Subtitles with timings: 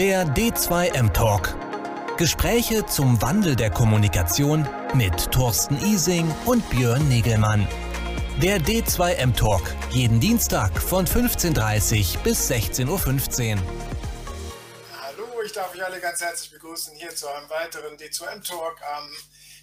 [0.00, 1.54] Der D2M Talk.
[2.16, 7.68] Gespräche zum Wandel der Kommunikation mit Thorsten Ising und Björn Negelmann.
[8.40, 9.60] Der D2M Talk.
[9.90, 13.62] Jeden Dienstag von 15.30 Uhr bis 16.15 Uhr.
[15.02, 19.06] Hallo, ich darf euch alle ganz herzlich begrüßen hier zu einem weiteren D2M Talk am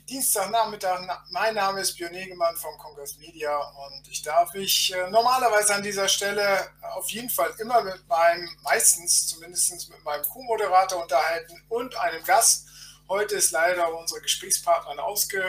[0.10, 1.02] Dienstagnachmittag.
[1.32, 5.84] Mein Name ist Björn Negemann von Congress Media und ich darf mich äh, normalerweise an
[5.84, 11.94] dieser Stelle auf jeden Fall immer mit meinem, meistens zumindest mit meinem Co-Moderator unterhalten und
[11.98, 12.68] einem Gast.
[13.10, 15.44] Heute ist leider unsere Gesprächspartnerin ausge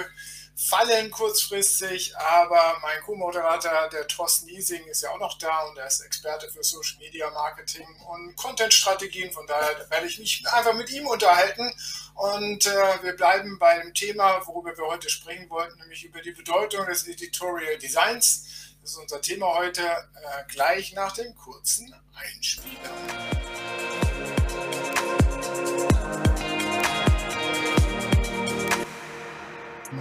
[0.58, 5.86] fallen kurzfristig, aber mein Co-Moderator, der Thorsten Ising, ist ja auch noch da und er
[5.86, 9.30] ist Experte für Social Media Marketing und Content-Strategien.
[9.30, 11.72] Von daher werde ich mich einfach mit ihm unterhalten
[12.18, 16.84] und äh, wir bleiben beim Thema, worüber wir heute sprechen wollten, nämlich über die Bedeutung
[16.86, 18.74] des Editorial Designs.
[18.82, 22.90] Das ist unser Thema heute, äh, gleich nach dem kurzen Einspieler.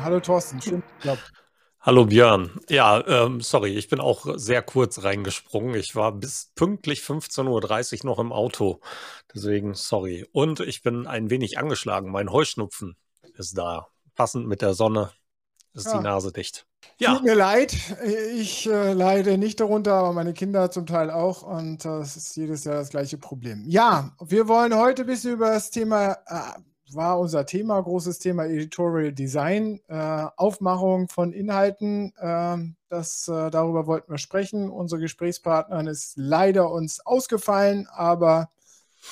[0.01, 1.31] Hallo Thorsten, schön geklappt.
[1.87, 2.59] Hallo Björn.
[2.67, 5.73] Ja, ähm, sorry, ich bin auch sehr kurz reingesprungen.
[5.75, 8.81] Ich war bis pünktlich 15.30 Uhr noch im Auto.
[9.37, 10.25] Deswegen sorry.
[10.31, 12.09] Und ich bin ein wenig angeschlagen.
[12.09, 12.95] Mein Heuschnupfen
[13.37, 13.87] ist da.
[14.15, 15.11] Passend mit der Sonne
[15.75, 15.97] ist ja.
[15.97, 16.65] die Nase dicht.
[16.97, 17.13] Ja.
[17.13, 17.75] Tut mir leid,
[18.33, 22.35] ich äh, leide nicht darunter, aber meine Kinder zum Teil auch und äh, es ist
[22.35, 23.63] jedes Jahr das gleiche Problem.
[23.67, 26.59] Ja, wir wollen heute ein bisschen über das Thema äh,
[26.93, 32.13] war unser Thema, großes Thema Editorial Design, äh, Aufmachung von Inhalten.
[32.17, 32.57] Äh,
[32.89, 34.69] das, äh, darüber wollten wir sprechen.
[34.69, 38.49] Unsere Gesprächspartnerin ist leider uns ausgefallen, aber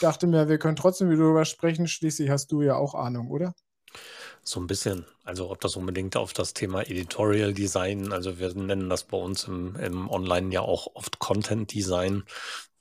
[0.01, 1.88] dachte mir, wir können trotzdem wieder darüber sprechen.
[1.88, 3.53] Schließlich hast du ja auch Ahnung, oder?
[4.43, 5.05] So ein bisschen.
[5.23, 9.45] Also ob das unbedingt auf das Thema Editorial Design, also wir nennen das bei uns
[9.45, 12.23] im, im Online ja auch oft Content Design,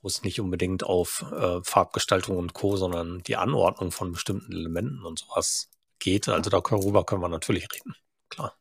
[0.01, 5.03] wo es nicht unbedingt auf äh, Farbgestaltung und Co., sondern die Anordnung von bestimmten Elementen
[5.03, 6.29] und sowas geht.
[6.29, 7.95] Also darüber können wir natürlich reden.
[8.29, 8.55] Klar.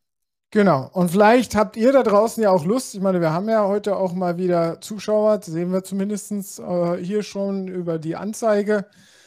[0.54, 0.88] Genau.
[0.92, 2.94] Und vielleicht habt ihr da draußen ja auch Lust.
[2.94, 6.96] Ich meine, wir haben ja heute auch mal wieder Zuschauer, das sehen wir zumindest äh,
[7.02, 8.86] hier schon über die Anzeige.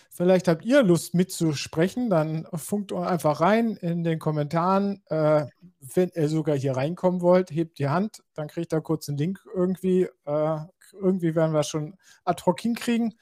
[0.09, 5.01] Vielleicht habt ihr Lust mitzusprechen, dann funkt einfach rein in den Kommentaren.
[5.07, 5.47] Äh,
[5.81, 9.41] wenn ihr sogar hier reinkommen wollt, hebt die Hand, dann kriegt ihr kurz einen Link
[9.53, 10.03] irgendwie.
[10.23, 10.59] Äh,
[10.93, 13.15] irgendwie werden wir schon ad hoc hinkriegen.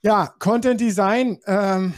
[0.00, 1.38] Ja, Content Design.
[1.44, 1.92] Ähm,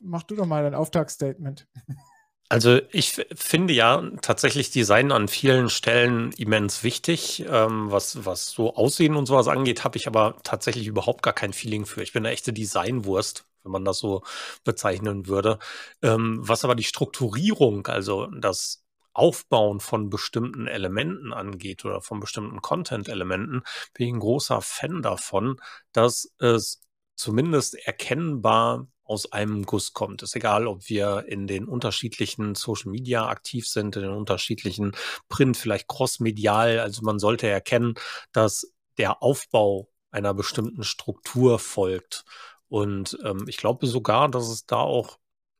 [0.00, 1.68] mach du doch mal dein Auftragsstatement.
[2.50, 7.44] Also ich finde ja tatsächlich Design an vielen Stellen immens wichtig.
[7.46, 11.52] Ähm, was, was so Aussehen und sowas angeht, habe ich aber tatsächlich überhaupt gar kein
[11.52, 12.02] Feeling für.
[12.02, 14.22] Ich bin eine echte Designwurst, wenn man das so
[14.64, 15.58] bezeichnen würde.
[16.02, 18.82] Ähm, was aber die Strukturierung, also das
[19.12, 25.60] Aufbauen von bestimmten Elementen angeht oder von bestimmten Content-Elementen, bin ich ein großer Fan davon,
[25.92, 26.80] dass es
[27.16, 30.22] zumindest erkennbar aus einem Guss kommt.
[30.22, 34.92] Ist egal, ob wir in den unterschiedlichen Social Media aktiv sind, in den unterschiedlichen
[35.28, 36.78] Print, vielleicht crossmedial.
[36.80, 37.94] Also man sollte erkennen,
[38.32, 42.24] dass der Aufbau einer bestimmten Struktur folgt.
[42.68, 45.18] Und ähm, ich glaube sogar, dass es da auch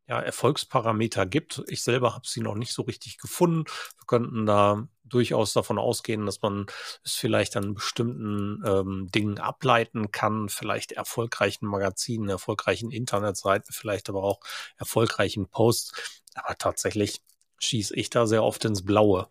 [0.08, 1.62] ja, Erfolgsparameter gibt.
[1.69, 3.64] Ich selber habe sie noch nicht so richtig gefunden.
[3.98, 6.66] Wir könnten da durchaus davon ausgehen, dass man
[7.04, 14.22] es vielleicht an bestimmten ähm, Dingen ableiten kann, vielleicht erfolgreichen Magazinen, erfolgreichen Internetseiten, vielleicht aber
[14.22, 14.41] auch
[14.78, 16.22] erfolgreichen Posts.
[16.34, 17.22] Aber tatsächlich
[17.58, 19.28] schieße ich da sehr oft ins Blaue.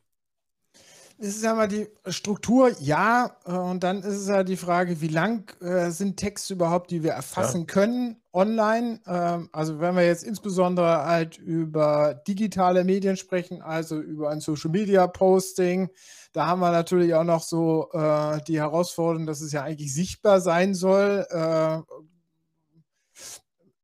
[1.19, 5.01] Es ist ja mal die Struktur, ja, äh, und dann ist es ja die Frage,
[5.01, 7.65] wie lang äh, sind Texte überhaupt, die wir erfassen ja.
[7.65, 8.99] können online?
[9.07, 14.69] Ähm, also wenn wir jetzt insbesondere halt über digitale Medien sprechen, also über ein Social
[14.69, 15.89] Media Posting,
[16.33, 20.39] da haben wir natürlich auch noch so äh, die Herausforderung, dass es ja eigentlich sichtbar
[20.39, 21.25] sein soll.
[21.31, 21.79] Äh,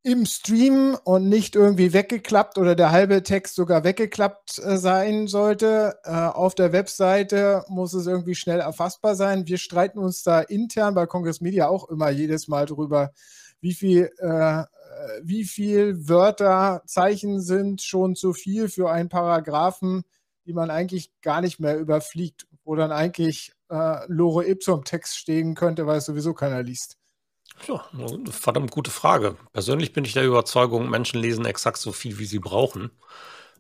[0.04, 5.98] im Stream und nicht irgendwie weggeklappt oder der halbe Text sogar weggeklappt äh, sein sollte.
[6.04, 9.48] Äh, auf der Webseite muss es irgendwie schnell erfassbar sein.
[9.48, 13.14] Wir streiten uns da intern bei Congress Media auch immer jedes Mal drüber,
[13.62, 14.64] wie viel, äh,
[15.24, 20.04] wie viel Wörter, Zeichen sind schon zu viel für einen Paragraphen,
[20.46, 25.88] die man eigentlich gar nicht mehr überfliegt, wo dann eigentlich Lore Ipsum Text stehen könnte,
[25.88, 27.00] weil es sowieso keiner liest.
[27.68, 29.38] Ja, eine verdammt gute Frage.
[29.54, 32.92] Persönlich bin ich der Überzeugung, Menschen lesen exakt so viel, wie sie brauchen,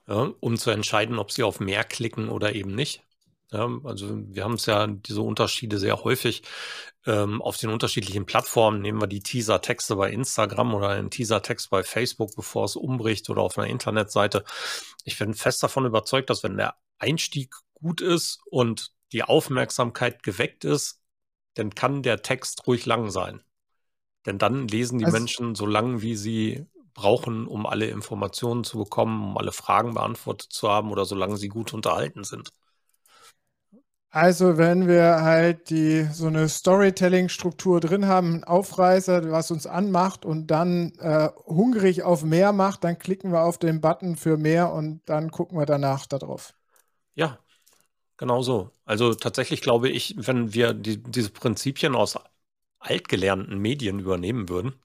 [0.07, 3.04] ja, um zu entscheiden, ob sie auf mehr klicken oder eben nicht.
[3.51, 6.42] Ja, also wir haben es ja diese Unterschiede sehr häufig
[7.06, 8.81] ähm, auf den unterschiedlichen Plattformen.
[8.81, 13.44] Nehmen wir die Teaser-Texte bei Instagram oder einen Teaser-Text bei Facebook, bevor es umbricht oder
[13.44, 14.44] auf einer Internetseite.
[15.04, 20.66] Ich bin fest davon überzeugt, dass wenn der Einstieg gut ist und die Aufmerksamkeit geweckt
[20.66, 21.01] ist,
[21.54, 23.44] dann kann der Text ruhig lang sein
[24.25, 28.78] Denn dann lesen die also, Menschen so lange, wie sie brauchen, um alle Informationen zu
[28.78, 32.52] bekommen, um alle Fragen beantwortet zu haben oder solange sie gut unterhalten sind.
[34.12, 40.24] Also wenn wir halt die so eine Storytelling-Struktur drin haben, einen Aufreißer, was uns anmacht
[40.24, 44.72] und dann äh, hungrig auf mehr macht, dann klicken wir auf den Button für mehr
[44.72, 46.54] und dann gucken wir danach darauf.
[47.16, 47.40] Ja,
[48.18, 48.72] genau so.
[48.86, 52.18] Also tatsächlich glaube ich, wenn wir die, diese Prinzipien aus
[52.83, 54.75] altgelernten Medien übernehmen würden,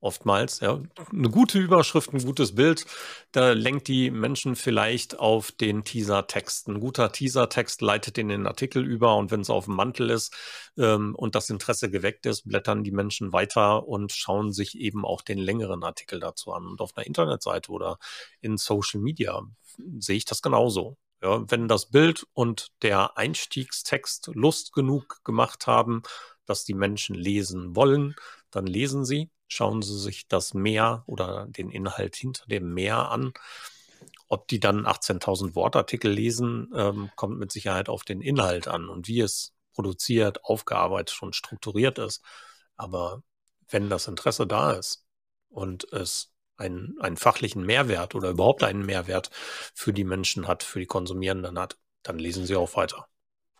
[0.00, 0.60] oftmals.
[0.60, 0.80] Ja.
[1.12, 2.86] Eine gute Überschrift, ein gutes Bild,
[3.32, 6.68] da lenkt die Menschen vielleicht auf den Teaser-Text.
[6.68, 10.34] Ein guter Teaser-Text leitet in den Artikel über und wenn es auf dem Mantel ist
[10.76, 15.22] ähm, und das Interesse geweckt ist, blättern die Menschen weiter und schauen sich eben auch
[15.22, 16.66] den längeren Artikel dazu an.
[16.66, 17.98] Und auf einer Internetseite oder
[18.40, 19.42] in Social Media
[19.98, 20.96] sehe ich das genauso.
[21.20, 26.02] Ja, wenn das Bild und der Einstiegstext Lust genug gemacht haben,
[26.48, 28.14] dass die Menschen lesen wollen,
[28.50, 33.32] dann lesen sie schauen Sie sich das Meer oder den Inhalt hinter dem Meer an.
[34.28, 39.08] Ob die dann 18.000 Wortartikel lesen, ähm, kommt mit Sicherheit auf den Inhalt an und
[39.08, 42.22] wie es produziert, aufgearbeitet und strukturiert ist.
[42.76, 43.22] Aber
[43.68, 45.06] wenn das Interesse da ist
[45.48, 49.30] und es einen, einen fachlichen Mehrwert oder überhaupt einen Mehrwert
[49.74, 53.08] für die Menschen hat, für die Konsumierenden hat, dann lesen sie auch weiter.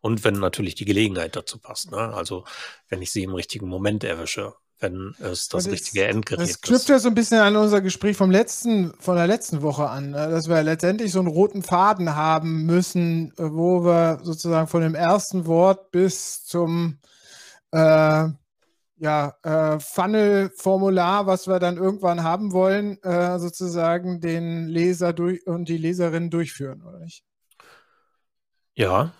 [0.01, 1.91] Und wenn natürlich die Gelegenheit dazu passt.
[1.91, 1.99] Ne?
[1.99, 2.45] Also
[2.89, 6.55] wenn ich sie im richtigen Moment erwische, wenn es das, das richtige Endgerät ist.
[6.55, 9.89] Das knüpft ja so ein bisschen an unser Gespräch vom letzten, von der letzten Woche
[9.89, 10.29] an, ne?
[10.31, 14.95] dass wir letztendlich so einen roten Faden haben müssen, äh, wo wir sozusagen von dem
[14.95, 17.01] ersten Wort bis zum
[17.73, 18.29] äh,
[19.01, 25.69] ja, äh, Funnel-Formular, was wir dann irgendwann haben wollen, äh, sozusagen den Leser durch und
[25.69, 27.25] die Leserin durchführen, oder nicht?
[28.75, 29.13] Ja,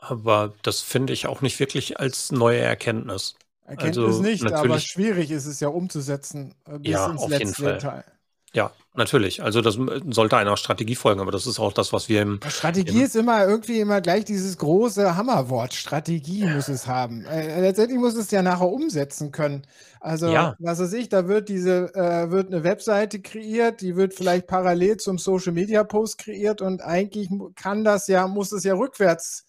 [0.00, 3.34] aber das finde ich auch nicht wirklich als neue Erkenntnis.
[3.66, 7.44] Erkenntnis also, nicht, aber schwierig ist es ja umzusetzen äh, bis ja, ins auf letzte
[7.44, 7.72] jeden Fall.
[7.74, 8.04] Detail.
[8.52, 9.44] Ja, natürlich.
[9.44, 12.40] Also das sollte einer Strategie folgen, aber das ist auch das, was wir im.
[12.48, 15.72] Strategie im ist immer irgendwie immer gleich dieses große Hammerwort.
[15.72, 17.24] Strategie muss es haben.
[17.26, 19.62] Äh, letztendlich muss es ja nachher umsetzen können.
[20.00, 20.56] Also, ja.
[20.58, 24.96] was weiß ich, da wird diese, äh, wird eine Webseite kreiert, die wird vielleicht parallel
[24.96, 29.44] zum Social Media Post kreiert und eigentlich kann das ja, muss es ja rückwärts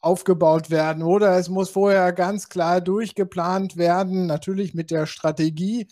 [0.00, 5.88] aufgebaut werden oder es muss vorher ganz klar durchgeplant werden, natürlich mit der Strategie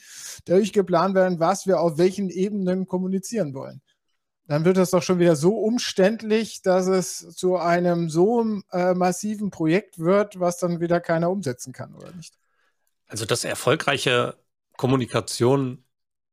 [0.46, 3.82] durchgeplant werden, was wir auf welchen Ebenen kommunizieren wollen.
[4.46, 9.50] Dann wird das doch schon wieder so umständlich, dass es zu einem so äh, massiven
[9.50, 12.34] Projekt wird, was dann wieder keiner umsetzen kann, oder nicht?
[13.08, 14.36] Also, dass erfolgreiche
[14.78, 15.84] Kommunikation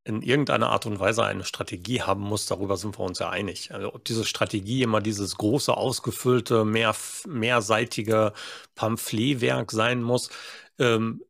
[0.06, 3.74] in irgendeiner Art und Weise eine Strategie haben muss, darüber sind wir uns ja einig.
[3.74, 6.96] Also ob diese Strategie immer dieses große, ausgefüllte, mehr,
[7.28, 8.34] mehrseitige
[8.76, 10.30] Pamphletwerk sein muss,
[10.78, 11.24] ähm,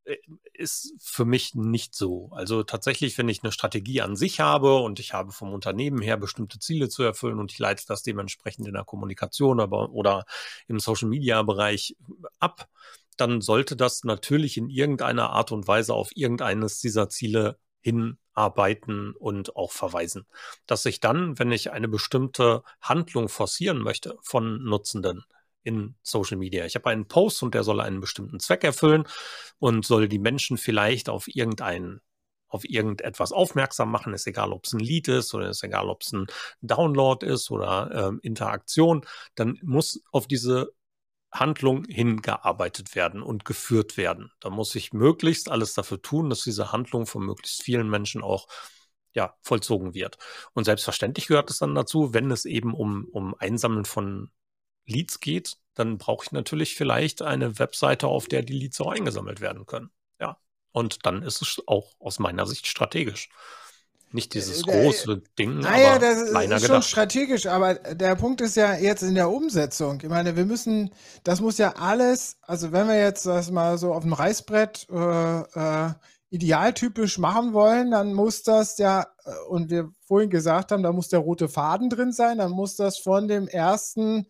[0.54, 2.30] ist für mich nicht so.
[2.34, 6.18] Also tatsächlich, wenn ich eine Strategie an sich habe und ich habe vom Unternehmen her
[6.18, 10.26] bestimmte Ziele zu erfüllen und ich leite das dementsprechend in der Kommunikation aber, oder
[10.68, 11.96] im Social-Media-Bereich
[12.40, 12.68] ab,
[13.16, 17.58] dann sollte das natürlich in irgendeiner Art und Weise auf irgendeines dieser Ziele
[18.36, 20.26] hinarbeiten und auch verweisen.
[20.68, 25.24] Dass ich dann, wenn ich eine bestimmte Handlung forcieren möchte von Nutzenden
[25.64, 29.06] in Social Media, ich habe einen Post und der soll einen bestimmten Zweck erfüllen
[29.60, 32.02] und soll die Menschen vielleicht auf irgendeinen
[32.48, 36.04] auf irgendetwas aufmerksam machen, ist egal, ob es ein Lied ist oder ist egal, ob
[36.04, 36.28] es ein
[36.62, 40.72] Download ist oder ähm, Interaktion, dann muss auf diese
[41.40, 44.32] Handlung hingearbeitet werden und geführt werden.
[44.40, 48.48] Da muss ich möglichst alles dafür tun, dass diese Handlung von möglichst vielen Menschen auch
[49.14, 50.18] ja, vollzogen wird.
[50.54, 54.30] Und selbstverständlich gehört es dann dazu, wenn es eben um, um Einsammeln von
[54.86, 59.42] Leads geht, dann brauche ich natürlich vielleicht eine Webseite, auf der die Leads auch eingesammelt
[59.42, 59.90] werden können.
[60.20, 60.38] Ja.
[60.72, 63.30] Und dann ist es auch aus meiner Sicht strategisch.
[64.16, 68.40] Nicht dieses äh, große Ding, naja, aber das ist, ist schon strategisch, aber der Punkt
[68.40, 70.00] ist ja jetzt in der Umsetzung.
[70.02, 70.92] Ich meine, wir müssen,
[71.26, 75.40] das muss ja alles, also wenn wir jetzt das mal so auf dem Reißbrett äh,
[75.42, 75.90] äh,
[76.30, 81.10] idealtypisch machen wollen, dann muss das ja, äh, und wir vorhin gesagt haben, da muss
[81.10, 84.28] der rote Faden drin sein, dann muss das von dem ersten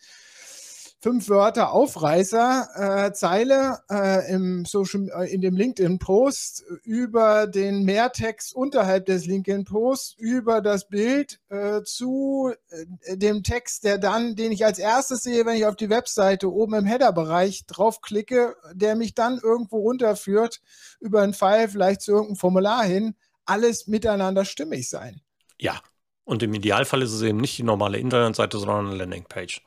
[1.05, 8.55] fünf Wörter Aufreißer, äh, Zeile äh, im Social, äh, in dem LinkedIn-Post über den Mehrtext
[8.55, 14.65] unterhalb des LinkedIn-Posts, über das Bild äh, zu äh, dem Text, der dann, den ich
[14.65, 19.38] als erstes sehe, wenn ich auf die Webseite oben im Header-Bereich draufklicke, der mich dann
[19.38, 20.59] irgendwo runterführt
[21.00, 23.13] über einen Pfeil, vielleicht zu irgendeinem Formular hin,
[23.45, 25.21] alles miteinander stimmig sein.
[25.59, 25.79] Ja,
[26.24, 29.62] und im Idealfall ist es eben nicht die normale Internetseite, sondern eine Landingpage.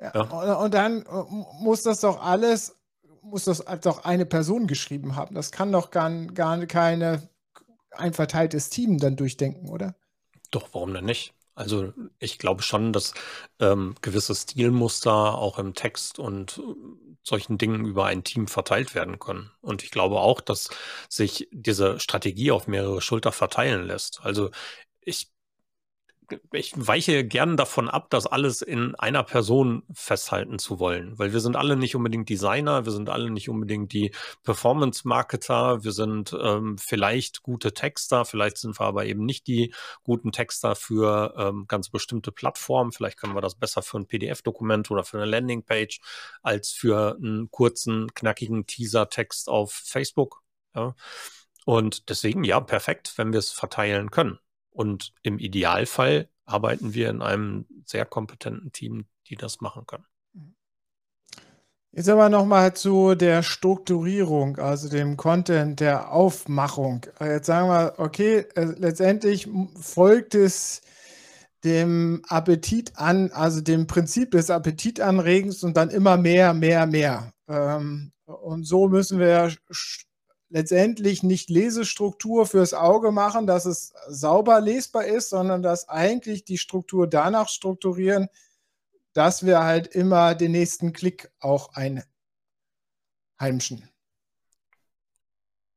[0.00, 0.22] Ja.
[0.22, 1.24] Und, und, dann äh,
[1.60, 2.76] muss das doch alles
[3.22, 5.34] muss das doch eine Person geschrieben haben.
[5.34, 7.28] Das kann doch gar, gar keine
[7.92, 9.94] ein verteiltes Team dann durchdenken, oder?
[10.50, 11.34] Doch, warum denn nicht?
[11.54, 13.12] Also ich glaube schon, dass
[13.58, 16.74] ähm, gewisse Stilmuster auch im Text und äh,
[17.22, 19.50] solchen Dingen über ein Team verteilt werden können.
[19.60, 20.70] Und ich glaube auch, dass
[21.08, 24.20] sich diese Strategie auf mehrere Schulter verteilen lässt.
[24.22, 24.50] Also
[25.02, 25.30] ich
[26.52, 31.40] ich weiche gern davon ab, das alles in einer Person festhalten zu wollen, weil wir
[31.40, 36.78] sind alle nicht unbedingt Designer, wir sind alle nicht unbedingt die Performance-Marketer, wir sind ähm,
[36.78, 41.90] vielleicht gute Texter, vielleicht sind wir aber eben nicht die guten Texter für ähm, ganz
[41.90, 46.00] bestimmte Plattformen, vielleicht können wir das besser für ein PDF-Dokument oder für eine Landingpage
[46.42, 50.42] als für einen kurzen, knackigen Teaser-Text auf Facebook.
[50.74, 50.94] Ja.
[51.64, 54.38] Und deswegen, ja, perfekt, wenn wir es verteilen können.
[54.70, 60.06] Und im Idealfall arbeiten wir in einem sehr kompetenten Team, die das machen können.
[61.92, 67.04] Jetzt aber nochmal zu der Strukturierung, also dem Content, der Aufmachung.
[67.18, 70.82] Jetzt sagen wir, okay, äh, letztendlich folgt es
[71.64, 77.32] dem Appetit an, also dem Prinzip des Appetitanregens und dann immer mehr, mehr, mehr.
[77.48, 79.52] Ähm, und so müssen wir
[80.50, 86.58] letztendlich nicht Lesestruktur fürs Auge machen, dass es sauber lesbar ist, sondern dass eigentlich die
[86.58, 88.28] Struktur danach strukturieren,
[89.12, 91.70] dass wir halt immer den nächsten Klick auch
[93.38, 93.88] einheimschen.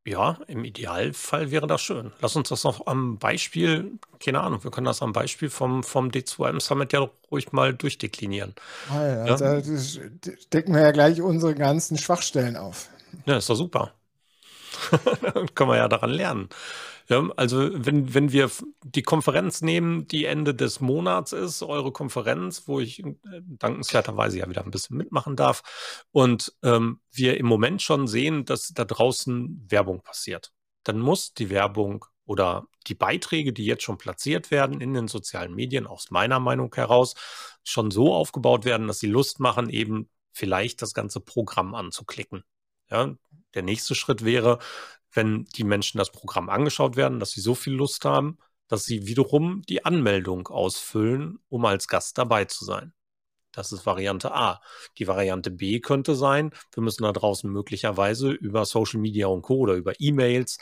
[0.06, 2.12] Ja, im Idealfall wäre das schön.
[2.20, 6.10] Lass uns das noch am Beispiel, keine Ahnung, wir können das am Beispiel vom, vom
[6.10, 8.54] D2M Summit ja ruhig mal durchdeklinieren.
[8.90, 9.38] Ah ja, ja?
[9.38, 9.62] Da
[10.52, 12.90] decken wir ja gleich unsere ganzen Schwachstellen auf.
[13.26, 13.94] Ja, ist doch super.
[15.56, 16.50] Können wir ja daran lernen.
[17.10, 18.50] Ja, also wenn, wenn wir
[18.84, 23.14] die Konferenz nehmen, die Ende des Monats ist, eure Konferenz, wo ich äh,
[23.44, 28.70] dankenswerterweise ja wieder ein bisschen mitmachen darf, und ähm, wir im Moment schon sehen, dass
[28.70, 30.54] da draußen Werbung passiert,
[30.84, 35.54] dann muss die Werbung oder die Beiträge, die jetzt schon platziert werden in den sozialen
[35.54, 37.16] Medien, aus meiner Meinung heraus,
[37.66, 42.44] schon so aufgebaut werden, dass sie Lust machen, eben vielleicht das ganze Programm anzuklicken.
[42.90, 43.16] Ja,
[43.56, 44.60] der nächste Schritt wäre,
[45.12, 49.06] wenn die Menschen das Programm angeschaut werden, dass sie so viel Lust haben, dass sie
[49.08, 52.94] wiederum die Anmeldung ausfüllen, um als Gast dabei zu sein.
[53.52, 54.62] Das ist Variante A.
[54.98, 59.58] Die Variante B könnte sein, wir müssen da draußen möglicherweise über Social Media und Co.
[59.58, 60.58] oder über E-Mails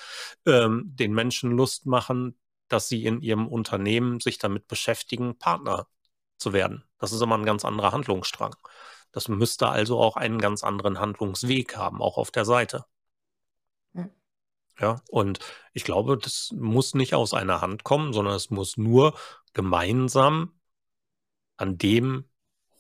[0.46, 5.88] ähm, den Menschen Lust machen, dass sie in ihrem Unternehmen sich damit beschäftigen, Partner
[6.38, 6.84] zu werden.
[7.00, 8.56] Das ist immer ein ganz anderer Handlungsstrang.
[9.12, 12.86] Das müsste also auch einen ganz anderen Handlungsweg haben, auch auf der Seite.
[13.94, 14.10] Ja.
[14.80, 15.40] ja, und
[15.74, 19.18] ich glaube, das muss nicht aus einer Hand kommen, sondern es muss nur
[19.54, 20.54] gemeinsam
[21.58, 22.26] an dem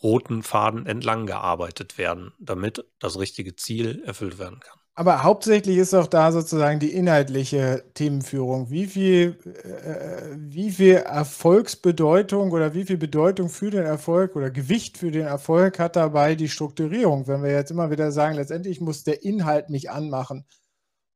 [0.01, 4.80] roten Faden entlang gearbeitet werden, damit das richtige Ziel erfüllt werden kann.
[4.93, 8.69] Aber hauptsächlich ist auch da sozusagen die inhaltliche Themenführung.
[8.69, 14.97] Wie viel, äh, wie viel Erfolgsbedeutung oder wie viel Bedeutung für den Erfolg oder Gewicht
[14.97, 17.27] für den Erfolg hat dabei die Strukturierung?
[17.27, 20.45] Wenn wir jetzt immer wieder sagen, letztendlich muss der Inhalt mich anmachen.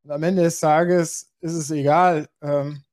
[0.03, 2.84] Und am Ende des Tages ist es egal, ähm,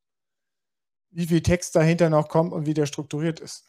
[1.12, 3.64] wie viel Text dahinter noch kommt und wie der strukturiert ist.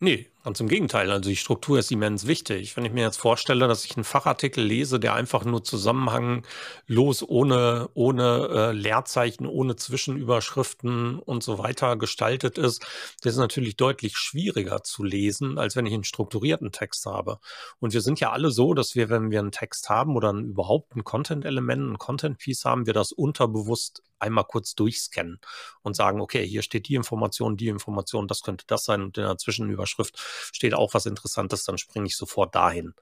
[0.00, 1.10] Nee, ganz im Gegenteil.
[1.10, 2.76] Also die Struktur ist immens wichtig.
[2.76, 7.88] Wenn ich mir jetzt vorstelle, dass ich einen Fachartikel lese, der einfach nur zusammenhanglos, ohne,
[7.94, 12.82] ohne äh, Leerzeichen, ohne Zwischenüberschriften und so weiter gestaltet ist,
[13.22, 17.40] das ist natürlich deutlich schwieriger zu lesen, als wenn ich einen strukturierten Text habe.
[17.80, 20.44] Und wir sind ja alle so, dass wir, wenn wir einen Text haben oder ein,
[20.44, 25.40] überhaupt ein Content-Element, ein Content-Piece haben, wir das unterbewusst einmal kurz durchscannen
[25.82, 29.24] und sagen, okay, hier steht die Information, die Information, das könnte das sein und in
[29.24, 30.18] der Zwischenüberschrift
[30.52, 32.94] steht auch was Interessantes, dann springe ich sofort dahin.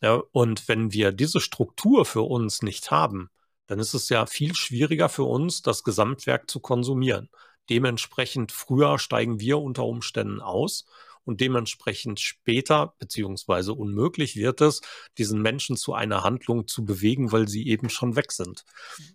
[0.00, 3.30] Ja, und wenn wir diese Struktur für uns nicht haben,
[3.66, 7.30] dann ist es ja viel schwieriger für uns, das Gesamtwerk zu konsumieren.
[7.70, 10.86] Dementsprechend früher steigen wir unter Umständen aus
[11.24, 14.80] und dementsprechend später beziehungsweise unmöglich wird es,
[15.18, 18.64] diesen Menschen zu einer Handlung zu bewegen, weil sie eben schon weg sind.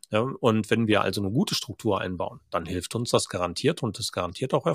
[0.10, 4.00] Ja, und wenn wir also eine gute Struktur einbauen, dann hilft uns das garantiert und
[4.00, 4.66] das garantiert auch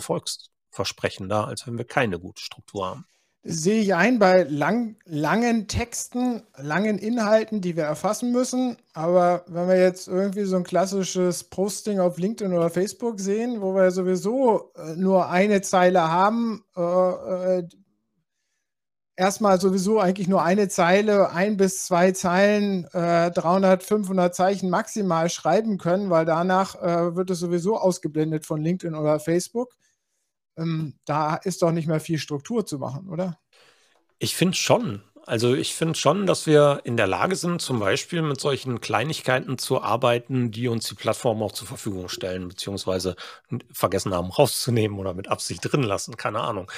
[0.73, 3.05] erfolgsversprechender, als wenn wir keine gute Struktur haben
[3.45, 8.77] sehe ich ein bei lang, langen Texten, langen Inhalten, die wir erfassen müssen.
[8.93, 13.75] Aber wenn wir jetzt irgendwie so ein klassisches Posting auf LinkedIn oder Facebook sehen, wo
[13.75, 16.83] wir sowieso äh, nur eine Zeile haben, äh,
[17.59, 17.69] äh,
[19.17, 25.29] erstmal sowieso eigentlich nur eine Zeile, ein bis zwei Zeilen, äh, 300, 500 Zeichen maximal
[25.29, 29.75] schreiben können, weil danach äh, wird es sowieso ausgeblendet von LinkedIn oder Facebook
[30.57, 33.39] ähm, da ist doch nicht mehr viel Struktur zu machen, oder?
[34.19, 35.03] Ich finde schon.
[35.25, 39.57] Also ich finde schon, dass wir in der Lage sind, zum Beispiel mit solchen Kleinigkeiten
[39.57, 43.15] zu arbeiten, die uns die Plattform auch zur Verfügung stellen, beziehungsweise
[43.73, 46.71] vergessen haben rauszunehmen oder mit Absicht drin lassen, keine Ahnung.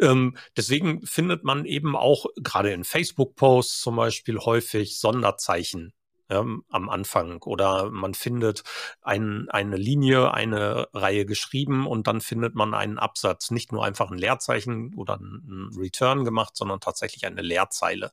[0.00, 5.92] Ähm, deswegen findet man eben auch gerade in Facebook-Posts zum Beispiel häufig Sonderzeichen
[6.30, 8.62] ja, am Anfang oder man findet
[9.00, 14.10] ein, eine Linie, eine Reihe geschrieben und dann findet man einen Absatz, nicht nur einfach
[14.10, 18.12] ein Leerzeichen oder ein Return gemacht, sondern tatsächlich eine Leerzeile.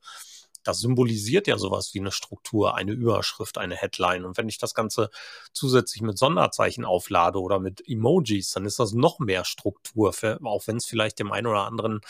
[0.64, 4.26] Das symbolisiert ja sowas wie eine Struktur, eine Überschrift, eine Headline.
[4.26, 5.12] Und wenn ich das Ganze
[5.54, 10.66] zusätzlich mit Sonderzeichen auflade oder mit Emojis, dann ist das noch mehr Struktur, für, auch
[10.66, 12.02] wenn es vielleicht dem einen oder anderen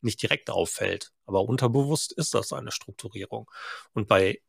[0.00, 1.12] nicht direkt auffällt.
[1.26, 3.50] Aber unterbewusst ist das eine Strukturierung.
[3.94, 4.40] Und bei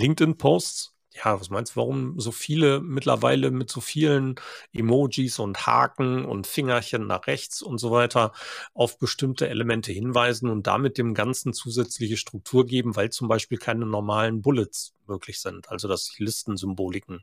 [0.00, 4.36] LinkedIn-Posts, ja, was meinst du, warum so viele mittlerweile mit so vielen
[4.72, 8.32] Emojis und Haken und Fingerchen nach rechts und so weiter
[8.74, 13.86] auf bestimmte Elemente hinweisen und damit dem Ganzen zusätzliche Struktur geben, weil zum Beispiel keine
[13.86, 17.22] normalen Bullets möglich sind, also dass ich Listensymboliken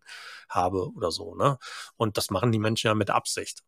[0.50, 1.58] habe oder so, ne?
[1.96, 3.64] Und das machen die Menschen ja mit Absicht.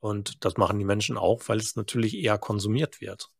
[0.00, 3.31] Und das machen die Menschen auch, weil es natürlich eher konsumiert wird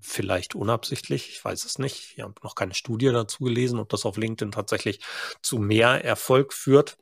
[0.00, 2.14] vielleicht unabsichtlich, ich weiß es nicht.
[2.16, 5.00] Ich habe noch keine Studie dazu gelesen, ob das auf LinkedIn tatsächlich
[5.42, 6.98] zu mehr Erfolg führt.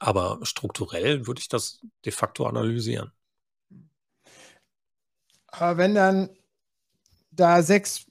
[0.00, 3.12] Aber strukturell würde ich das de facto analysieren.
[5.48, 6.30] Aber wenn dann
[7.30, 8.06] da sechs,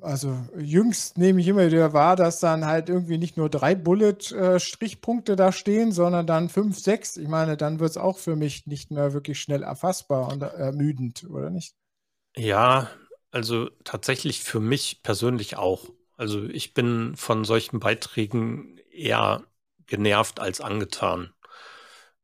[0.00, 5.36] also jüngst nehme ich immer wieder wahr, dass dann halt irgendwie nicht nur drei Bullet-Strichpunkte
[5.36, 7.16] da stehen, sondern dann fünf, sechs.
[7.16, 11.24] Ich meine, dann wird es auch für mich nicht mehr wirklich schnell erfassbar und ermüdend,
[11.30, 11.74] oder nicht?
[12.38, 12.88] Ja,
[13.30, 15.86] also tatsächlich für mich persönlich auch.
[16.16, 19.44] Also ich bin von solchen Beiträgen eher
[19.86, 21.32] genervt als angetan,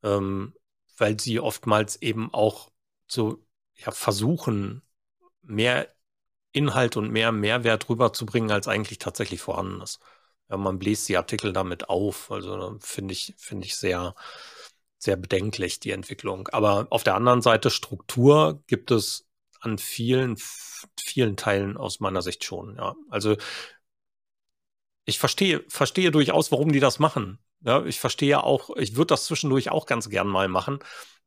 [0.02, 0.54] ähm,
[0.98, 2.70] weil sie oftmals eben auch
[3.08, 3.44] so
[3.76, 4.82] ja, versuchen,
[5.42, 5.94] mehr
[6.52, 10.00] Inhalt und mehr Mehrwert rüberzubringen, als eigentlich tatsächlich vorhanden ist.
[10.50, 12.30] Ja, man bläst die Artikel damit auf.
[12.32, 14.14] Also finde ich, finde ich sehr,
[14.98, 16.48] sehr bedenklich, die Entwicklung.
[16.48, 19.26] Aber auf der anderen Seite Struktur gibt es
[19.64, 20.36] an vielen,
[20.98, 22.94] vielen Teilen aus meiner Sicht schon, ja.
[23.10, 23.36] Also
[25.06, 27.38] ich verstehe, verstehe durchaus, warum die das machen.
[27.60, 30.80] Ja, ich verstehe auch, ich würde das zwischendurch auch ganz gern mal machen.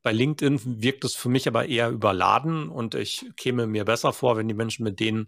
[0.03, 4.37] Bei LinkedIn wirkt es für mich aber eher überladen und ich käme mir besser vor,
[4.37, 5.25] wenn die Menschen mit den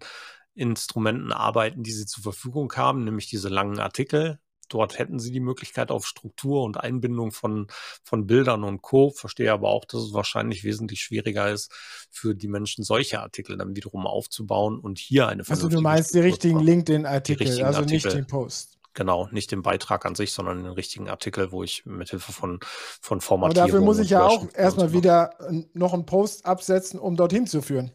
[0.54, 4.38] Instrumenten arbeiten, die sie zur Verfügung haben, nämlich diese langen Artikel,
[4.70, 7.66] dort hätten sie die Möglichkeit auf Struktur und Einbindung von,
[8.02, 9.10] von Bildern und Co.
[9.10, 11.70] Verstehe aber auch, dass es wahrscheinlich wesentlich schwieriger ist,
[12.10, 16.20] für die Menschen solche Artikel dann wiederum aufzubauen und hier eine Also du meinst die
[16.20, 18.08] richtigen LinkedIn-Artikel, also Artikel.
[18.08, 18.78] nicht den Post.
[18.94, 22.58] Genau, nicht den Beitrag an sich, sondern den richtigen Artikel, wo ich mit Hilfe von,
[23.00, 23.62] von Formatierung.
[23.62, 25.36] Aber dafür muss ich ja auch erstmal wieder
[25.74, 27.92] noch einen Post absetzen, um dorthin zu führen.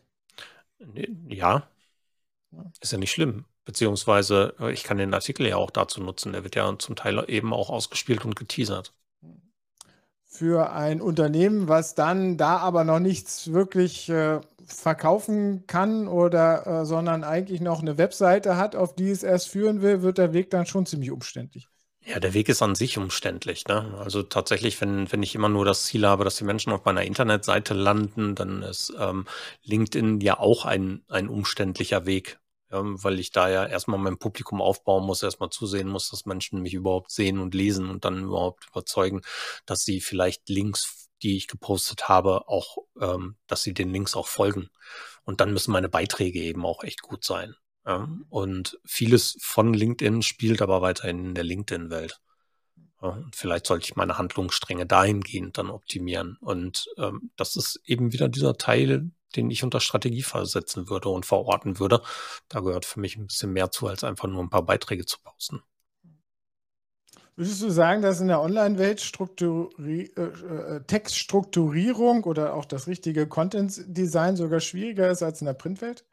[1.28, 1.68] Ja,
[2.80, 3.46] ist ja nicht schlimm.
[3.66, 6.32] Beziehungsweise äh, ich kann den Artikel ja auch dazu nutzen.
[6.32, 8.94] Der wird ja zum Teil eben auch ausgespielt und geteasert.
[10.24, 16.86] Für ein Unternehmen, was dann da aber noch nichts wirklich äh, verkaufen kann oder äh,
[16.86, 20.50] sondern eigentlich noch eine Webseite hat, auf die es erst führen will, wird der Weg
[20.50, 21.70] dann schon ziemlich umständlich.
[22.08, 23.66] Ja, der Weg ist an sich umständlich.
[23.68, 23.96] Ne?
[23.98, 27.02] Also tatsächlich, wenn, wenn ich immer nur das Ziel habe, dass die Menschen auf meiner
[27.02, 29.26] Internetseite landen, dann ist ähm,
[29.64, 32.40] LinkedIn ja auch ein, ein umständlicher Weg
[32.76, 36.62] ähm, weil ich da ja erstmal mein Publikum aufbauen muss, erstmal zusehen muss, dass Menschen
[36.62, 39.22] mich überhaupt sehen und lesen und dann überhaupt überzeugen,
[39.66, 44.28] dass sie vielleicht Links, die ich gepostet habe, auch, ähm, dass sie den Links auch
[44.28, 44.70] folgen.
[45.24, 47.56] Und dann müssen meine Beiträge eben auch echt gut sein.
[47.86, 48.10] Ja?
[48.30, 52.20] Und vieles von LinkedIn spielt aber weiterhin in der LinkedIn-Welt.
[53.34, 56.38] Vielleicht sollte ich meine Handlungsstränge dahingehend dann optimieren.
[56.40, 61.26] Und ähm, das ist eben wieder dieser Teil, den ich unter Strategie versetzen würde und
[61.26, 62.02] verorten würde.
[62.48, 65.18] Da gehört für mich ein bisschen mehr zu, als einfach nur ein paar Beiträge zu
[65.24, 65.62] posten.
[67.38, 73.28] Würdest du sagen, dass in der Online-Welt Strukturi äh, äh, Textstrukturierung oder auch das richtige
[73.28, 76.06] Content-Design sogar schwieriger ist als in der Printwelt?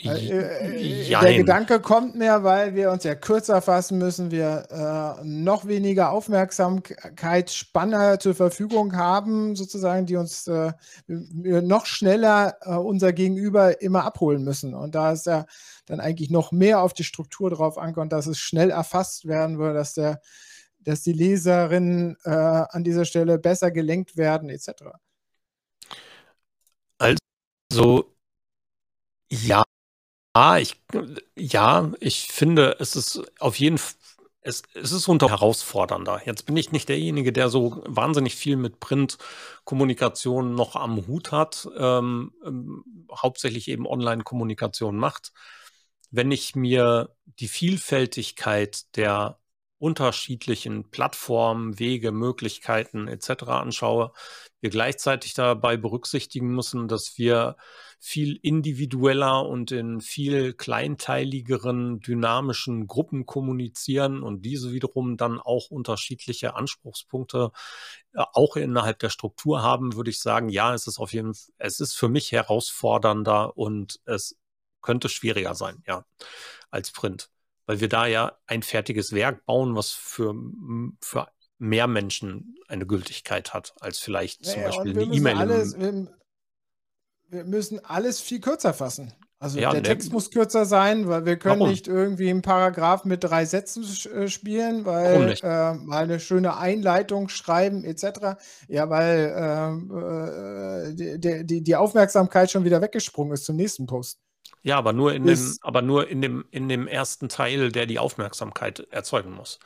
[0.00, 5.24] Äh, äh, der Gedanke kommt mehr, weil wir uns ja kürzer fassen müssen, wir äh,
[5.24, 10.72] noch weniger Aufmerksamkeitsspanne zur Verfügung haben, sozusagen, die uns äh,
[11.08, 14.72] noch schneller äh, unser Gegenüber immer abholen müssen.
[14.72, 15.46] Und da ist ja
[15.86, 19.74] dann eigentlich noch mehr auf die Struktur drauf ankommt, dass es schnell erfasst werden würde,
[19.74, 20.20] dass der,
[20.78, 24.70] dass die Leserinnen äh, an dieser Stelle besser gelenkt werden, etc.
[26.98, 28.14] Also
[29.30, 29.62] ja,
[30.34, 30.76] Ah, ich,
[31.36, 33.78] ja, ich finde, es ist auf jeden
[34.42, 36.22] es, es ist unter herausfordernder.
[36.24, 41.68] Jetzt bin ich nicht derjenige, der so wahnsinnig viel mit Printkommunikation noch am Hut hat,
[41.76, 45.32] ähm, ähm, hauptsächlich eben Online-Kommunikation macht.
[46.10, 49.38] Wenn ich mir die Vielfältigkeit der
[49.78, 53.60] unterschiedlichen Plattformen, Wege, Möglichkeiten etc.
[53.60, 54.12] anschaue,
[54.60, 57.56] wir gleichzeitig dabei berücksichtigen müssen, dass wir
[58.00, 66.54] viel individueller und in viel kleinteiligeren, dynamischen Gruppen kommunizieren und diese wiederum dann auch unterschiedliche
[66.54, 67.50] Anspruchspunkte
[68.14, 71.52] äh, auch innerhalb der Struktur haben, würde ich sagen, ja, es ist auf jeden Fall,
[71.58, 74.36] es ist für mich herausfordernder und es
[74.80, 76.04] könnte schwieriger sein, ja,
[76.70, 77.30] als Print.
[77.66, 80.34] Weil wir da ja ein fertiges Werk bauen, was für,
[81.00, 86.17] für mehr Menschen eine Gültigkeit hat, als vielleicht zum ja, Beispiel eine E-Mail.
[87.28, 89.12] Wir müssen alles viel kürzer fassen.
[89.40, 91.70] Also ja, der ne, Text muss kürzer sein, weil wir können warum?
[91.70, 97.28] nicht irgendwie einen Paragraph mit drei Sätzen äh, spielen, weil äh, mal eine schöne Einleitung
[97.28, 98.36] schreiben etc.
[98.66, 104.18] Ja, weil ähm, äh, die, die, die, Aufmerksamkeit schon wieder weggesprungen ist zum nächsten Post.
[104.62, 108.00] Ja, aber nur in dem, aber nur in dem, in dem ersten Teil, der die
[108.00, 109.60] Aufmerksamkeit erzeugen muss.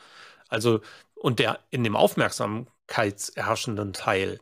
[0.48, 0.80] Also,
[1.14, 4.38] und der in dem aufmerksamkeitserherrschenden Teil,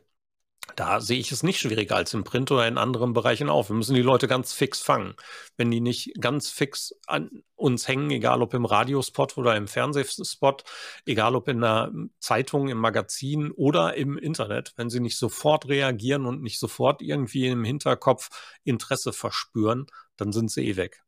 [0.75, 3.69] da sehe ich es nicht schwieriger als im Print oder in anderen Bereichen auch.
[3.69, 5.15] Wir müssen die Leute ganz fix fangen.
[5.57, 10.63] Wenn die nicht ganz fix an uns hängen, egal ob im Radiospot oder im Fernsehspot,
[11.05, 16.25] egal ob in der Zeitung, im Magazin oder im Internet, wenn sie nicht sofort reagieren
[16.25, 18.29] und nicht sofort irgendwie im Hinterkopf
[18.63, 21.03] Interesse verspüren, dann sind sie eh weg.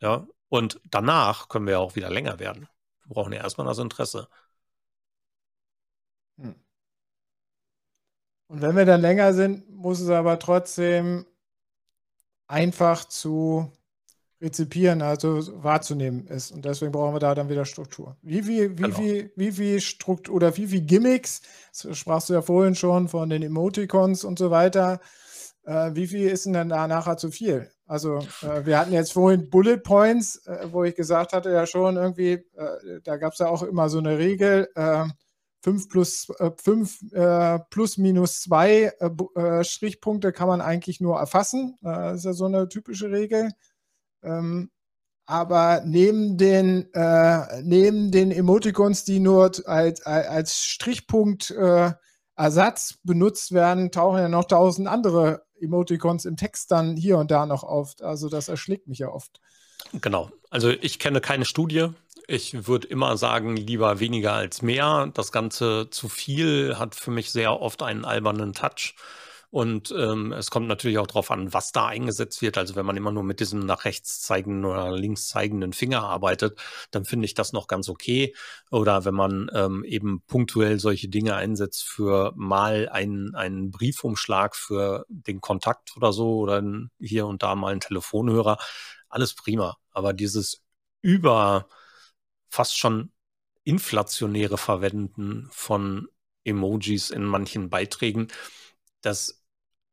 [0.00, 2.68] Ja, und danach können wir auch wieder länger werden.
[3.06, 4.28] Wir brauchen ja erstmal das Interesse.
[8.54, 11.26] Und wenn wir dann länger sind, muss es aber trotzdem
[12.46, 13.68] einfach zu
[14.40, 16.52] rezipieren, also wahrzunehmen ist.
[16.52, 18.16] Und deswegen brauchen wir da dann wieder Struktur.
[18.22, 18.96] Wie viel, wie genau.
[18.96, 21.42] viel, wie viel Struktur oder wie viel Gimmicks,
[21.82, 25.00] das sprachst du ja vorhin schon von den Emoticons und so weiter,
[25.64, 27.68] äh, wie viel ist denn dann da nachher zu viel?
[27.86, 31.96] Also äh, wir hatten jetzt vorhin Bullet Points, äh, wo ich gesagt hatte ja schon
[31.96, 34.68] irgendwie, äh, da gab es ja auch immer so eine Regel,
[35.64, 36.28] 5 plus
[36.62, 38.92] 5 äh, plus minus 2
[39.34, 41.78] äh, Strichpunkte kann man eigentlich nur erfassen.
[41.80, 43.50] das ist ja so eine typische Regel.
[44.22, 44.70] Ähm,
[45.26, 46.90] aber neben den,
[47.62, 51.50] neben den Emoticons, die nur als, als Strichpunkt
[52.36, 57.46] Ersatz benutzt werden, tauchen ja noch tausend andere Emoticons im Text dann hier und da
[57.46, 57.94] noch auf.
[58.00, 59.40] Also das erschlägt mich ja oft.
[59.92, 60.30] Genau.
[60.50, 61.88] Also ich kenne keine Studie.
[62.26, 65.10] Ich würde immer sagen, lieber weniger als mehr.
[65.12, 68.94] Das Ganze zu viel hat für mich sehr oft einen albernen Touch.
[69.50, 72.58] Und ähm, es kommt natürlich auch darauf an, was da eingesetzt wird.
[72.58, 76.58] Also wenn man immer nur mit diesem nach rechts zeigenden oder links zeigenden Finger arbeitet,
[76.90, 78.34] dann finde ich das noch ganz okay.
[78.72, 85.04] Oder wenn man ähm, eben punktuell solche Dinge einsetzt für mal einen, einen Briefumschlag für
[85.08, 86.60] den Kontakt oder so oder
[86.98, 88.58] hier und da mal einen Telefonhörer,
[89.08, 89.76] alles prima.
[89.92, 90.64] Aber dieses
[91.00, 91.68] über
[92.54, 93.10] fast schon
[93.64, 96.08] inflationäre Verwenden von
[96.44, 98.28] Emojis in manchen Beiträgen,
[99.00, 99.42] das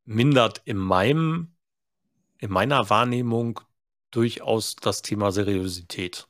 [0.04, 1.56] mindert in meinem,
[2.38, 3.60] in meiner Wahrnehmung
[4.12, 6.28] durchaus das Thema Seriosität.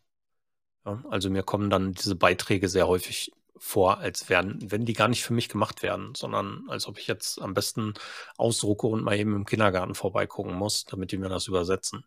[0.86, 5.08] Ja, also mir kommen dann diese Beiträge sehr häufig vor, als wären, wenn die gar
[5.08, 7.92] nicht für mich gemacht werden, sondern als ob ich jetzt am besten
[8.38, 12.04] ausdrucke und mal eben im Kindergarten vorbeigucken muss, damit die mir das übersetzen.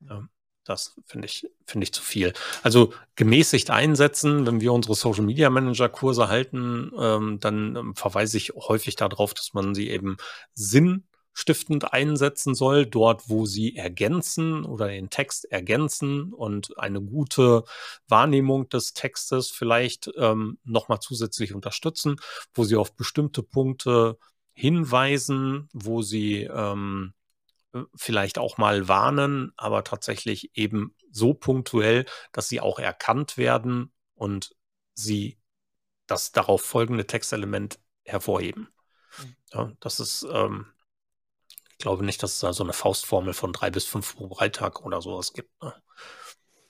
[0.00, 0.28] Ja.
[0.64, 2.32] Das finde ich, finde ich zu viel.
[2.62, 8.38] Also gemäßigt einsetzen, wenn wir unsere Social Media Manager Kurse halten, ähm, dann ähm, verweise
[8.38, 10.16] ich häufig darauf, dass man sie eben
[10.54, 17.64] sinnstiftend einsetzen soll, dort, wo sie ergänzen oder den Text ergänzen und eine gute
[18.08, 22.16] Wahrnehmung des Textes vielleicht ähm, nochmal zusätzlich unterstützen,
[22.54, 24.16] wo sie auf bestimmte Punkte
[24.54, 27.12] hinweisen, wo sie ähm,
[27.94, 34.54] vielleicht auch mal warnen, aber tatsächlich eben so punktuell, dass sie auch erkannt werden und
[34.94, 35.38] sie
[36.06, 38.68] das darauf folgende Textelement hervorheben.
[39.18, 39.36] Mhm.
[39.52, 40.66] Ja, das ist, ähm,
[41.70, 44.84] ich glaube nicht, dass es da so eine Faustformel von drei bis fünf pro Freitag
[44.84, 45.50] oder sowas gibt.
[45.62, 45.74] Ne?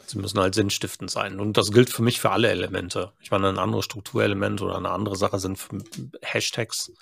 [0.07, 1.40] Sie müssen halt sinnstiftend sein.
[1.40, 3.12] Und das gilt für mich für alle Elemente.
[3.21, 5.59] Ich meine, ein anderes Strukturelement oder eine andere Sache sind
[6.23, 6.93] Hashtags.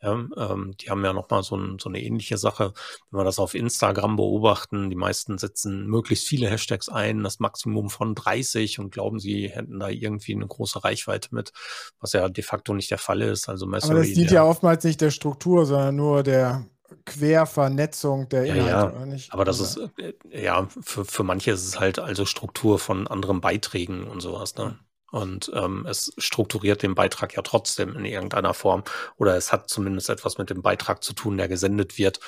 [0.00, 2.72] Ja, ähm, die haben ja nochmal so, ein, so eine ähnliche Sache.
[3.10, 7.90] Wenn wir das auf Instagram beobachten, die meisten setzen möglichst viele Hashtags ein, das Maximum
[7.90, 11.52] von 30 und glauben, sie hätten da irgendwie eine große Reichweite mit,
[12.00, 13.48] was ja de facto nicht der Fall ist.
[13.48, 16.64] Also Messery, Aber das dient ja oftmals nicht der Struktur, sondern nur der
[17.04, 18.96] Quervernetzung der Inhalte.
[18.96, 19.18] Ja, ja.
[19.30, 23.40] aber das ist, äh, ja, für, für manche ist es halt also Struktur von anderen
[23.40, 24.54] Beiträgen und sowas.
[24.56, 24.78] Ne?
[25.10, 28.84] Und ähm, es strukturiert den Beitrag ja trotzdem in irgendeiner Form.
[29.16, 32.20] Oder es hat zumindest etwas mit dem Beitrag zu tun, der gesendet wird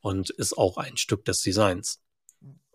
[0.00, 2.00] und ist auch ein Stück des Designs.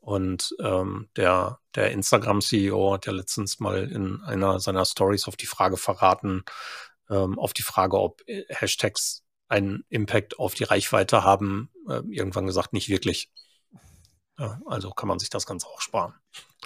[0.03, 5.45] Und ähm, der, der Instagram-CEO hat ja letztens mal in einer seiner Stories auf die
[5.45, 6.43] Frage verraten,
[7.09, 12.47] ähm, auf die Frage, ob äh, Hashtags einen Impact auf die Reichweite haben, äh, irgendwann
[12.47, 13.29] gesagt, nicht wirklich.
[14.37, 16.13] Also kann man sich das Ganze auch sparen.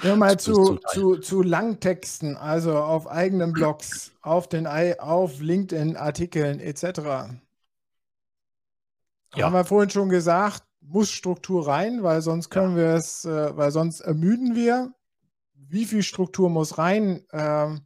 [0.01, 6.83] Ja, mal zu, zu, zu Langtexten, also auf eigenen Blogs, auf, den, auf LinkedIn-Artikeln etc.
[9.35, 9.45] Ja.
[9.45, 12.83] Haben wir vorhin schon gesagt, muss Struktur rein, weil sonst können ja.
[12.83, 14.93] wir es, äh, weil sonst ermüden wir.
[15.53, 17.25] Wie viel Struktur muss rein?
[17.33, 17.81] Ähm,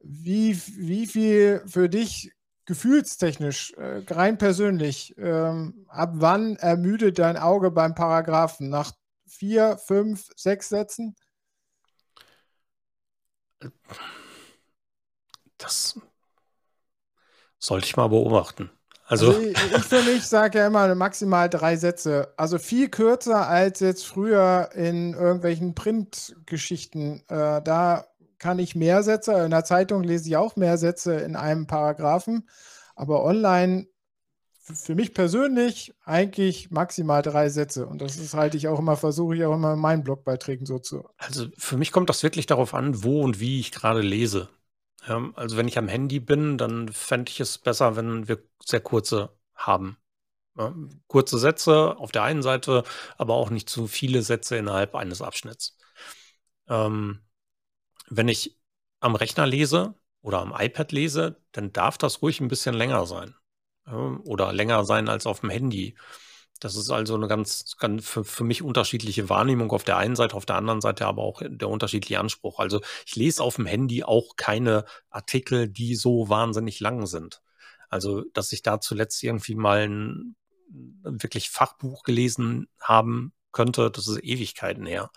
[0.00, 2.32] wie, wie viel für dich
[2.72, 8.70] gefühlstechnisch, äh, rein persönlich, ähm, ab wann ermüdet dein Auge beim Paragraphen?
[8.70, 8.92] Nach
[9.26, 11.14] vier, fünf, sechs Sätzen?
[15.58, 16.00] Das
[17.58, 18.70] sollte ich mal beobachten.
[19.04, 22.32] Also, also ich, ich, für mich sage ja immer maximal drei Sätze.
[22.38, 27.22] Also viel kürzer als jetzt früher in irgendwelchen Printgeschichten.
[27.28, 28.06] Äh, da
[28.42, 32.48] kann ich mehr Sätze, in der Zeitung lese ich auch mehr Sätze in einem Paragraphen,
[32.96, 33.86] aber online
[34.50, 37.86] für mich persönlich eigentlich maximal drei Sätze.
[37.86, 40.80] Und das ist halte ich auch immer, versuche ich auch immer in meinen Blogbeiträgen so
[40.80, 41.08] zu.
[41.18, 44.48] Also für mich kommt das wirklich darauf an, wo und wie ich gerade lese.
[45.06, 48.80] Ja, also wenn ich am Handy bin, dann fände ich es besser, wenn wir sehr
[48.80, 49.98] kurze haben.
[50.58, 50.74] Ja,
[51.06, 52.82] kurze Sätze auf der einen Seite,
[53.18, 55.76] aber auch nicht zu viele Sätze innerhalb eines Abschnitts.
[56.68, 57.20] Ähm,
[58.08, 58.58] wenn ich
[59.00, 63.34] am Rechner lese oder am iPad lese, dann darf das ruhig ein bisschen länger sein.
[64.24, 65.96] oder länger sein als auf dem Handy.
[66.60, 70.36] Das ist also eine ganz, ganz für, für mich unterschiedliche Wahrnehmung auf der einen Seite,
[70.36, 72.60] auf der anderen Seite aber auch der unterschiedliche Anspruch.
[72.60, 77.42] Also ich lese auf dem Handy auch keine Artikel, die so wahnsinnig lang sind.
[77.88, 80.36] Also, dass ich da zuletzt irgendwie mal ein
[81.02, 85.10] wirklich Fachbuch gelesen haben könnte, das ist Ewigkeiten her.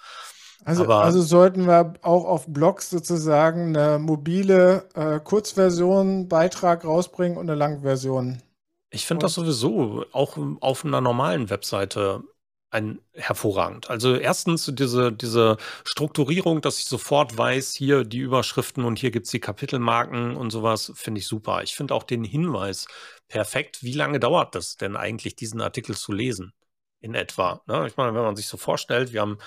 [0.66, 7.38] Also, Aber, also sollten wir auch auf Blogs sozusagen eine mobile äh, Kurzversion, Beitrag rausbringen
[7.38, 8.42] und eine Langversion.
[8.90, 12.24] Ich finde das sowieso auch auf einer normalen Webseite
[12.72, 13.92] ein hervorragend.
[13.92, 19.28] Also erstens diese, diese Strukturierung, dass ich sofort weiß, hier die Überschriften und hier gibt
[19.28, 21.62] es die Kapitelmarken und sowas, finde ich super.
[21.64, 22.88] Ich finde auch den Hinweis
[23.28, 23.84] perfekt.
[23.84, 26.54] Wie lange dauert das denn eigentlich, diesen Artikel zu lesen?
[27.02, 27.62] In etwa.
[27.68, 27.86] Ne?
[27.86, 29.38] Ich meine, wenn man sich so vorstellt, wir haben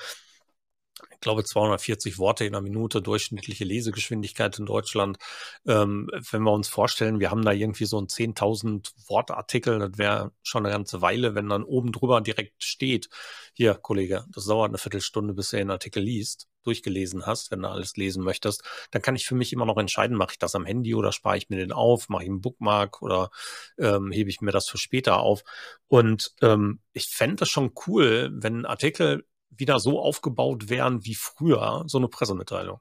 [1.18, 5.18] ich glaube, 240 Worte in einer Minute durchschnittliche Lesegeschwindigkeit in Deutschland.
[5.66, 10.31] Ähm, wenn wir uns vorstellen, wir haben da irgendwie so ein 10.000 Wortartikel, das wäre
[10.44, 13.09] schon eine ganze Weile, wenn dann oben drüber direkt steht,
[13.52, 17.68] hier, Kollege, das dauert eine Viertelstunde, bis du den Artikel liest, durchgelesen hast, wenn du
[17.68, 20.66] alles lesen möchtest, dann kann ich für mich immer noch entscheiden, mache ich das am
[20.66, 23.31] Handy oder spare ich mir den auf, mache ich einen Bookmark oder
[23.76, 25.42] ähm, hebe ich mir das für später auf.
[25.88, 31.15] Und ähm, ich fände das schon cool, wenn ein Artikel wieder so aufgebaut wären wie
[31.15, 32.81] früher, so eine Pressemitteilung.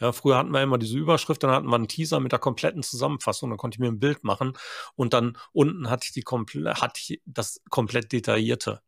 [0.00, 2.82] Ja, früher hatten wir immer diese Überschrift, dann hatten wir einen Teaser mit der kompletten
[2.82, 4.52] Zusammenfassung, dann konnte ich mir ein Bild machen
[4.94, 8.82] und dann unten hatte ich die komple hatte ich das komplett detaillierte.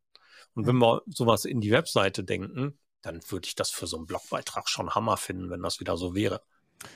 [0.55, 4.07] Und wenn wir sowas in die Webseite denken, dann würde ich das für so einen
[4.07, 6.43] Blogbeitrag schon Hammer finden, wenn das wieder so wäre.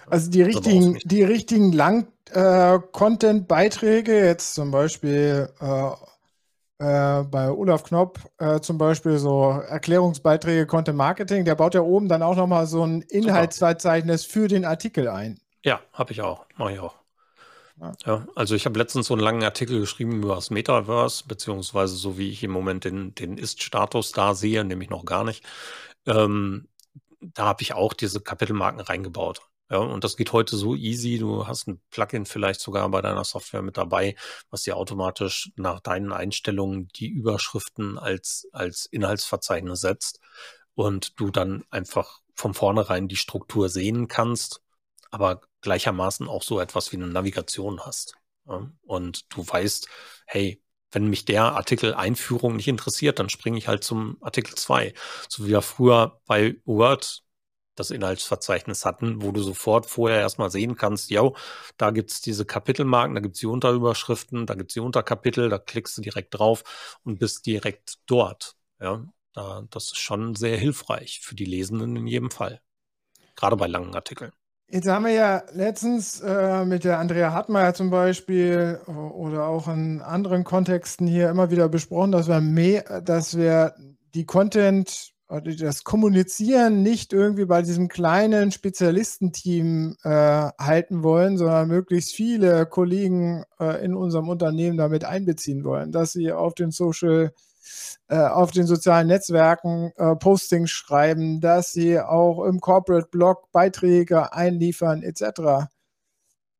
[0.06, 5.90] Also die richtigen, die richtigen Lang-Content-Beiträge, äh, jetzt zum Beispiel äh,
[6.82, 12.08] äh, bei Olaf Knopp äh, zum Beispiel so Erklärungsbeiträge Content Marketing, der baut ja oben
[12.08, 15.38] dann auch nochmal so ein Inhaltsverzeichnis für den Artikel ein.
[15.64, 16.96] Ja, habe ich auch, mache ich auch.
[17.80, 17.92] Ja.
[18.04, 22.18] ja also ich habe letztens so einen langen Artikel geschrieben über das Metaverse, beziehungsweise so
[22.18, 25.44] wie ich im Moment den, den Ist-Status da sehe, nämlich noch gar nicht.
[26.06, 26.66] Ähm,
[27.20, 29.42] da habe ich auch diese Kapitelmarken reingebaut.
[29.72, 31.16] Ja, und das geht heute so easy.
[31.16, 34.16] Du hast ein Plugin vielleicht sogar bei deiner Software mit dabei,
[34.50, 40.20] was dir automatisch nach deinen Einstellungen die Überschriften als, als Inhaltsverzeichnis setzt
[40.74, 44.60] und du dann einfach von vornherein die Struktur sehen kannst,
[45.10, 48.16] aber gleichermaßen auch so etwas wie eine Navigation hast.
[48.46, 49.88] Ja, und du weißt,
[50.26, 54.92] hey, wenn mich der Artikel Einführung nicht interessiert, dann springe ich halt zum Artikel 2.
[55.30, 57.24] So wie wir früher bei Word
[57.74, 61.30] das Inhaltsverzeichnis hatten, wo du sofort vorher erstmal sehen kannst, ja,
[61.76, 65.48] da gibt es diese Kapitelmarken, da gibt es die Unterüberschriften, da gibt es die Unterkapitel,
[65.48, 68.56] da klickst du direkt drauf und bist direkt dort.
[68.80, 72.60] Ja, da, das ist schon sehr hilfreich für die Lesenden in jedem Fall.
[73.36, 74.32] Gerade bei langen Artikeln.
[74.68, 80.00] Jetzt haben wir ja letztens äh, mit der Andrea Hartmeier zum Beispiel oder auch in
[80.00, 83.74] anderen Kontexten hier immer wieder besprochen, dass wir mehr, dass wir
[84.14, 92.14] die Content das Kommunizieren nicht irgendwie bei diesem kleinen Spezialistenteam äh, halten wollen, sondern möglichst
[92.14, 97.32] viele Kollegen äh, in unserem Unternehmen damit einbeziehen wollen, dass sie auf den Social,
[98.08, 104.34] äh, auf den sozialen Netzwerken äh, Postings schreiben, dass sie auch im Corporate Blog Beiträge
[104.34, 105.68] einliefern, etc.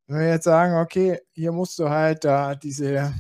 [0.07, 3.12] Wenn wir jetzt sagen, okay, hier musst du halt da diese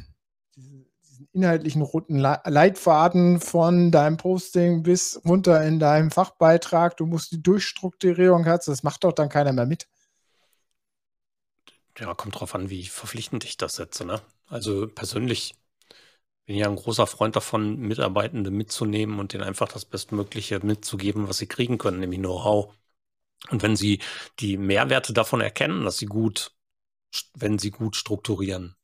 [1.32, 6.96] inhaltlichen roten Leitfaden von deinem Posting bis runter in deinem Fachbeitrag.
[6.96, 9.88] Du musst die Durchstrukturierung hast, das macht doch dann keiner mehr mit.
[11.98, 14.04] Ja, kommt drauf an, wie verpflichtend ich das setze.
[14.04, 14.20] Ne?
[14.48, 15.54] Also persönlich
[16.46, 21.28] bin ich ja ein großer Freund davon, Mitarbeitende mitzunehmen und denen einfach das Bestmögliche mitzugeben,
[21.28, 22.74] was sie kriegen können, nämlich Know-how.
[23.50, 24.00] Und wenn sie
[24.40, 26.52] die Mehrwerte davon erkennen, dass sie gut,
[27.34, 28.76] wenn sie gut strukturieren,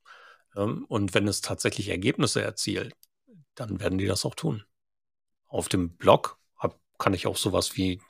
[0.58, 2.94] und wenn es tatsächlich Ergebnisse erzielt,
[3.54, 4.64] dann werden die das auch tun.
[5.46, 6.38] Auf dem Blog
[6.98, 8.00] kann ich auch sowas wie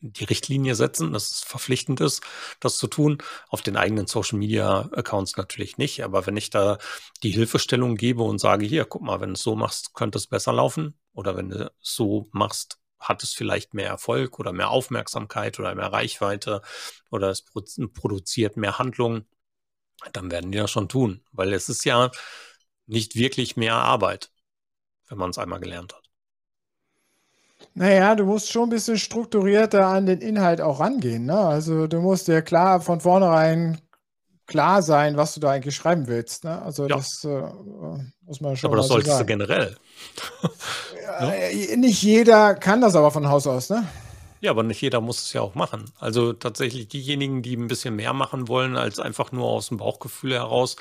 [0.00, 2.22] die Richtlinie setzen, dass es verpflichtend ist,
[2.60, 3.18] das zu tun.
[3.48, 6.04] Auf den eigenen Social Media Accounts natürlich nicht.
[6.04, 6.78] Aber wenn ich da
[7.22, 10.26] die Hilfestellung gebe und sage, hier, guck mal, wenn du es so machst, könnte es
[10.26, 10.98] besser laufen.
[11.14, 15.74] Oder wenn du es so machst, hat es vielleicht mehr Erfolg oder mehr Aufmerksamkeit oder
[15.74, 16.62] mehr Reichweite
[17.10, 19.26] oder es produziert mehr Handlungen
[20.12, 22.10] dann werden die das schon tun, weil es ist ja
[22.86, 24.30] nicht wirklich mehr Arbeit,
[25.08, 26.02] wenn man es einmal gelernt hat.
[27.74, 31.26] Naja, du musst schon ein bisschen strukturierter an den Inhalt auch rangehen.
[31.26, 31.38] Ne?
[31.38, 33.80] Also du musst dir klar von vornherein
[34.46, 36.44] klar sein, was du da eigentlich schreiben willst.
[36.44, 36.60] Ne?
[36.60, 36.96] Also ja.
[36.96, 37.42] das äh,
[38.22, 38.68] muss man schon.
[38.68, 39.76] Aber das solltest so du generell.
[41.02, 41.76] ja, ja?
[41.76, 43.86] Nicht jeder kann das aber von Haus aus, ne?
[44.42, 45.84] Ja, aber nicht jeder muss es ja auch machen.
[45.98, 50.32] Also tatsächlich diejenigen, die ein bisschen mehr machen wollen, als einfach nur aus dem Bauchgefühl
[50.34, 50.74] heraus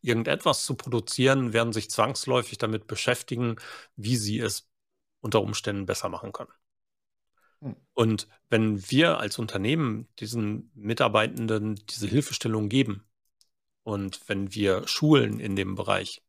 [0.00, 3.56] irgendetwas zu produzieren, werden sich zwangsläufig damit beschäftigen,
[3.96, 4.70] wie sie es
[5.20, 6.52] unter Umständen besser machen können.
[7.62, 7.76] Hm.
[7.94, 13.04] Und wenn wir als Unternehmen diesen Mitarbeitenden diese Hilfestellung geben
[13.82, 16.22] und wenn wir schulen in dem Bereich,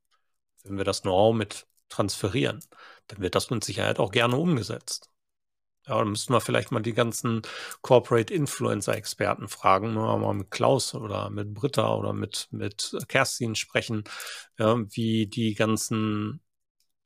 [0.64, 2.60] wenn wir das Know-how mit transferieren,
[3.08, 5.11] dann wird das mit Sicherheit auch gerne umgesetzt.
[5.88, 7.42] Ja, dann müssten wir vielleicht mal die ganzen
[7.82, 14.04] Corporate Influencer-Experten fragen, mal mit Klaus oder mit Britta oder mit, mit Kerstin sprechen,
[14.60, 16.42] ja, wie die ganzen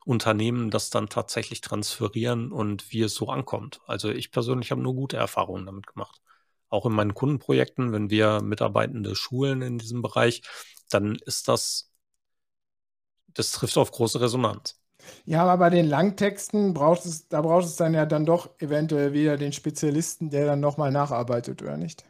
[0.06, 3.82] Unternehmen das dann tatsächlich transferieren und wie es so ankommt.
[3.88, 6.22] Also ich persönlich habe nur gute Erfahrungen damit gemacht.
[6.70, 10.44] Auch in meinen Kundenprojekten, wenn wir Mitarbeitende schulen in diesem Bereich,
[10.90, 11.92] dann ist das,
[13.36, 14.80] das trifft auf große Resonanz.
[15.26, 19.14] Ja, aber bei den Langtexten braucht es, da braucht es dann ja dann doch eventuell
[19.14, 22.06] wieder den Spezialisten, der dann nochmal nacharbeitet, oder nicht?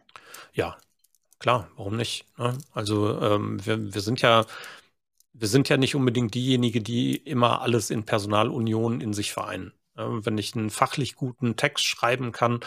[0.54, 0.78] Ja,
[1.40, 2.26] klar, warum nicht?
[2.38, 2.58] Ne?
[2.74, 4.46] Also ähm, wir, wir sind ja,
[5.34, 9.74] wir sind ja nicht unbedingt diejenigen, die immer alles in Personalunion in sich vereinen.
[9.96, 12.60] Wenn ich einen fachlich guten Text schreiben kann,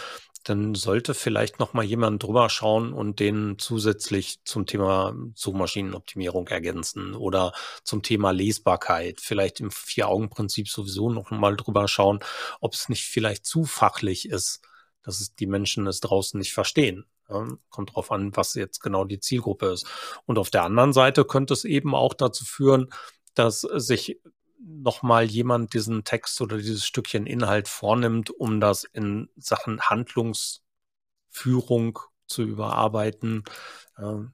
[0.49, 7.15] dann sollte vielleicht noch mal jemand drüber schauen und den zusätzlich zum Thema Suchmaschinenoptimierung ergänzen
[7.15, 7.53] oder
[7.85, 12.21] zum Thema Lesbarkeit, vielleicht im Vier-Augen-Prinzip sowieso noch mal drüber schauen,
[12.61, 14.63] ob es nicht vielleicht zu fachlich ist,
[15.03, 17.05] dass es die Menschen es draußen nicht verstehen.
[17.29, 19.87] Ja, kommt drauf an, was jetzt genau die Zielgruppe ist.
[20.25, 22.89] Und auf der anderen Seite könnte es eben auch dazu führen,
[23.35, 24.19] dass sich
[24.59, 32.43] nochmal jemand diesen Text oder dieses Stückchen Inhalt vornimmt, um das in Sachen Handlungsführung zu
[32.43, 33.45] überarbeiten.
[33.99, 34.33] Ähm,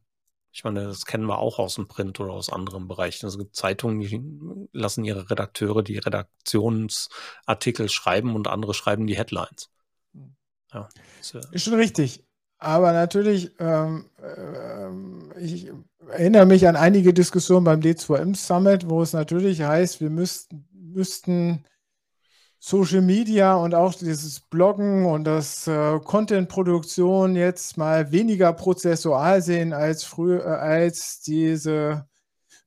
[0.53, 3.27] ich meine, das kennen wir auch aus dem Print oder aus anderen Bereichen.
[3.27, 9.71] Es gibt Zeitungen, die lassen ihre Redakteure die Redaktionsartikel schreiben und andere schreiben die Headlines.
[10.13, 10.37] Hm.
[10.73, 10.89] Ja,
[11.21, 12.25] ist, ist schon richtig.
[12.65, 15.71] Aber natürlich, ähm, äh, ich
[16.09, 21.67] erinnere mich an einige Diskussionen beim D2M Summit, wo es natürlich heißt, wir müssten, müssten
[22.59, 29.75] Social Media und auch dieses Bloggen und das äh, Content-Produktion jetzt mal weniger prozessual sehen
[29.75, 32.07] als früher, äh, als diese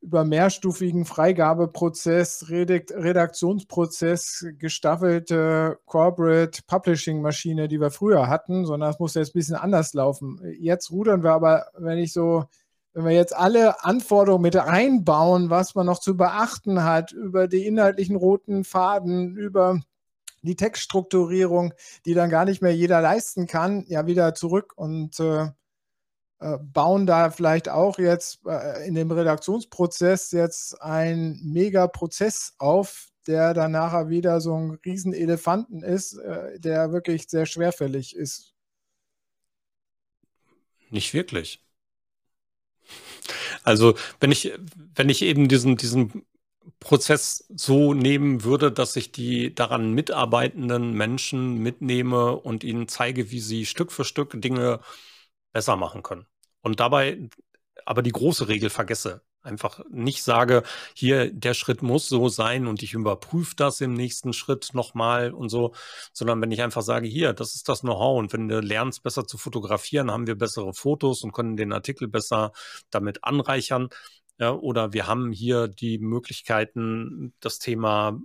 [0.08, 9.16] über mehrstufigen Freigabeprozess, Redaktionsprozess gestaffelte Corporate Publishing Maschine, die wir früher hatten, sondern es muss
[9.16, 10.40] jetzt ein bisschen anders laufen.
[10.60, 12.46] Jetzt rudern wir aber, wenn ich so,
[12.94, 17.66] wenn wir jetzt alle Anforderungen mit einbauen, was man noch zu beachten hat, über die
[17.66, 19.82] inhaltlichen roten Faden, über
[20.42, 21.74] die Textstrukturierung,
[22.06, 25.48] die dann gar nicht mehr jeder leisten kann, ja wieder zurück und äh,
[26.40, 33.72] bauen da vielleicht auch jetzt äh, in dem Redaktionsprozess jetzt einen Mega-Prozess auf, der dann
[33.72, 38.54] nachher wieder so ein Riesenelefanten ist, äh, der wirklich sehr schwerfällig ist.
[40.90, 41.64] Nicht wirklich.
[43.64, 44.54] Also, wenn ich,
[44.96, 46.26] wenn ich eben diesen, diesen
[46.80, 53.40] Prozess so nehmen würde, dass ich die daran mitarbeitenden Menschen mitnehme und ihnen zeige, wie
[53.40, 54.80] sie Stück für Stück Dinge
[55.58, 56.28] besser machen können.
[56.62, 57.18] Und dabei
[57.84, 59.24] aber die große Regel vergesse.
[59.42, 60.62] Einfach nicht sage,
[60.94, 65.50] hier, der Schritt muss so sein und ich überprüfe das im nächsten Schritt nochmal und
[65.50, 65.74] so,
[66.14, 69.26] sondern wenn ich einfach sage, hier, das ist das Know-how und wenn du lernst, besser
[69.26, 72.52] zu fotografieren, haben wir bessere Fotos und können den Artikel besser
[72.92, 73.90] damit anreichern.
[74.38, 78.20] Ja, oder wir haben hier die Möglichkeiten, das Thema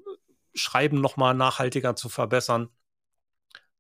[0.53, 2.69] Schreiben nochmal nachhaltiger zu verbessern.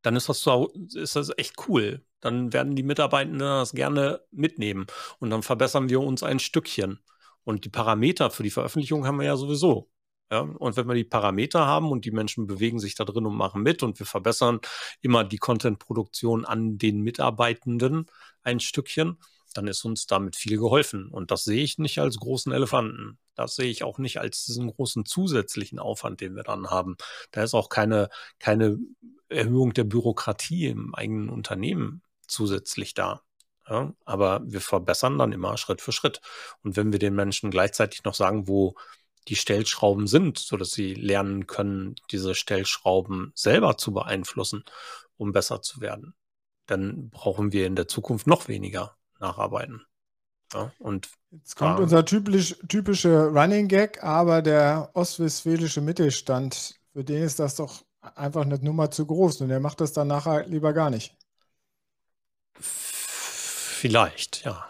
[0.02, 2.04] Dann ist das, so, ist das echt cool.
[2.20, 4.86] Dann werden die Mitarbeitenden das gerne mitnehmen
[5.18, 7.00] und dann verbessern wir uns ein Stückchen.
[7.44, 9.90] Und die Parameter für die Veröffentlichung haben wir ja sowieso.
[10.30, 13.36] Ja, und wenn wir die Parameter haben und die Menschen bewegen sich da drin und
[13.36, 14.60] machen mit und wir verbessern
[15.02, 18.06] immer die Content-Produktion an den Mitarbeitenden
[18.42, 19.18] ein Stückchen,
[19.52, 21.08] dann ist uns damit viel geholfen.
[21.08, 23.18] Und das sehe ich nicht als großen Elefanten.
[23.34, 26.96] Das sehe ich auch nicht als diesen großen zusätzlichen Aufwand, den wir dann haben.
[27.30, 28.78] Da ist auch keine, keine
[29.28, 33.22] Erhöhung der Bürokratie im eigenen Unternehmen zusätzlich da.
[33.68, 36.20] Ja, aber wir verbessern dann immer Schritt für Schritt.
[36.62, 38.74] Und wenn wir den Menschen gleichzeitig noch sagen, wo
[39.28, 44.64] die Stellschrauben sind, sodass sie lernen können, diese Stellschrauben selber zu beeinflussen,
[45.16, 46.14] um besser zu werden,
[46.66, 49.86] dann brauchen wir in der Zukunft noch weniger nacharbeiten.
[50.52, 51.82] Ja, und Jetzt kommt ja.
[51.82, 57.82] unser typisch, typischer Running Gag, aber der ostwestfälische Mittelstand, für den ist das doch
[58.14, 61.16] einfach eine Nummer zu groß und der macht das dann nachher lieber gar nicht.
[62.60, 64.68] Vielleicht, ja.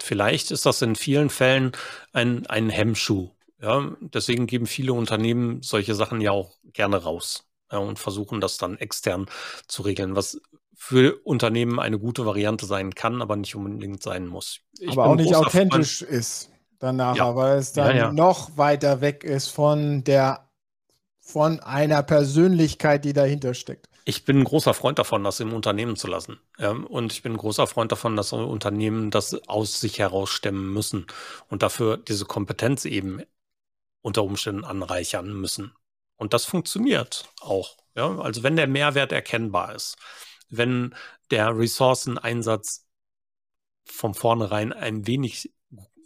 [0.00, 1.70] Vielleicht ist das in vielen Fällen
[2.12, 3.30] ein, ein Hemmschuh.
[3.60, 8.58] Ja, deswegen geben viele Unternehmen solche Sachen ja auch gerne raus ja, und versuchen das
[8.58, 9.26] dann extern
[9.68, 10.40] zu regeln, was
[10.74, 14.60] für Unternehmen eine gute Variante sein kann, aber nicht unbedingt sein muss.
[14.78, 16.10] Ich aber auch nicht authentisch Freund.
[16.10, 17.36] ist danach, ja.
[17.36, 18.12] weil es dann ja, ja.
[18.12, 20.48] noch weiter weg ist von der
[21.20, 23.88] von einer Persönlichkeit, die dahinter steckt.
[24.04, 26.40] Ich bin ein großer Freund davon, das im Unternehmen zu lassen.
[26.88, 31.06] Und ich bin ein großer Freund davon, dass Unternehmen das aus sich heraus stemmen müssen
[31.48, 33.22] und dafür diese Kompetenz eben
[34.02, 35.72] unter Umständen anreichern müssen.
[36.16, 37.76] Und das funktioniert auch.
[37.94, 38.18] Ja?
[38.18, 39.96] Also wenn der Mehrwert erkennbar ist,
[40.52, 40.94] wenn
[41.30, 42.86] der Ressourceneinsatz
[43.84, 45.52] von vornherein ein wenig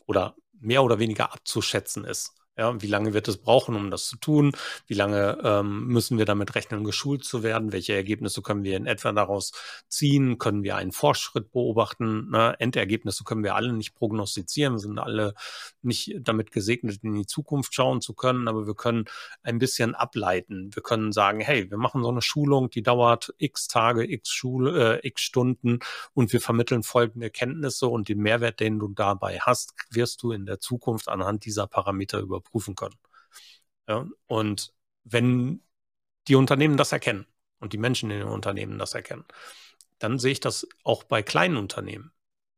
[0.07, 4.17] oder mehr oder weniger abzuschätzen ist, ja, wie lange wird es brauchen, um das zu
[4.17, 4.53] tun?
[4.87, 7.71] Wie lange ähm, müssen wir damit rechnen, geschult zu werden?
[7.73, 9.53] Welche Ergebnisse können wir in etwa daraus
[9.89, 10.39] ziehen?
[10.39, 12.31] Können wir einen Fortschritt beobachten?
[12.31, 12.57] Ne?
[12.59, 14.75] Endergebnisse können wir alle nicht prognostizieren.
[14.75, 15.35] Wir sind alle
[15.83, 19.05] nicht damit gesegnet, in die Zukunft schauen zu können, aber wir können
[19.43, 20.71] ein bisschen ableiten.
[20.75, 25.01] Wir können sagen, hey, wir machen so eine Schulung, die dauert x Tage, x Schule,
[25.03, 25.81] äh, x Stunden
[26.15, 30.47] und wir vermitteln folgende Kenntnisse und den Mehrwert, den du dabei hast, wirst du in
[30.47, 32.97] der Zukunft anhand dieser Parameter überprüfen überprüfen können.
[33.89, 34.75] Ja, und
[35.05, 35.63] wenn
[36.29, 37.27] die Unternehmen das erkennen
[37.61, 39.25] und die Menschen in den Unternehmen das erkennen,
[39.99, 42.13] dann sehe ich das auch bei kleinen Unternehmen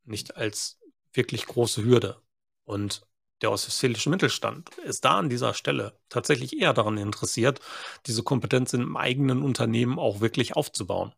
[0.04, 0.80] nicht als
[1.12, 2.22] wirklich große Hürde.
[2.64, 3.06] Und
[3.42, 7.60] der ostwestfälische Mittelstand ist da an dieser Stelle tatsächlich eher daran interessiert,
[8.06, 11.14] diese Kompetenz im eigenen Unternehmen auch wirklich aufzubauen.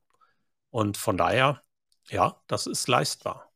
[0.70, 1.62] Und von daher,
[2.08, 3.50] ja, das ist leistbar.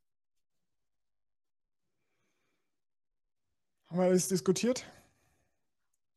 [3.87, 4.85] Haben wir alles diskutiert?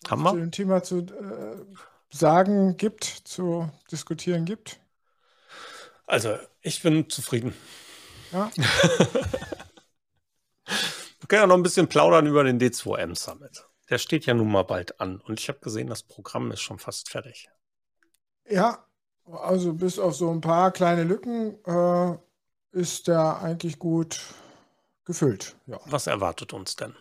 [0.10, 0.32] Haben wir?
[0.32, 1.66] Zu dem Thema zu äh,
[2.12, 4.80] sagen gibt, zu diskutieren gibt?
[6.06, 7.54] Also, ich bin zufrieden.
[8.32, 8.50] Ja.
[8.56, 8.68] wir
[11.28, 13.66] können ja noch ein bisschen plaudern über den D2M Summit.
[13.90, 16.80] Der steht ja nun mal bald an und ich habe gesehen, das Programm ist schon
[16.80, 17.50] fast fertig.
[18.50, 18.86] Ja,
[19.26, 22.18] also bis auf so ein paar kleine Lücken äh,
[22.72, 24.22] ist der eigentlich gut
[25.06, 25.56] gefüllt.
[25.66, 25.80] Ja.
[25.86, 26.96] Was erwartet uns denn?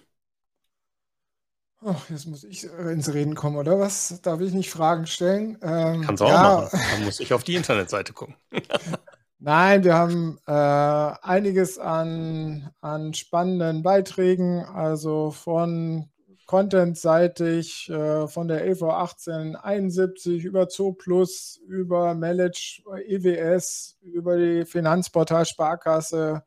[1.84, 4.20] Ach, jetzt muss ich ins Reden kommen, oder was?
[4.22, 5.58] Darf ich nicht Fragen stellen?
[5.62, 6.42] Ähm, Kannst du auch ja.
[6.42, 6.80] machen.
[6.92, 8.34] Dann muss ich auf die Internetseite gucken.
[9.38, 16.08] Nein, wir haben äh, einiges an, an spannenden Beiträgen, also von
[16.46, 26.42] Content-seitig, äh, von der EV 1871 über Zooplus, über Manage EWS, über die Finanzportal Sparkasse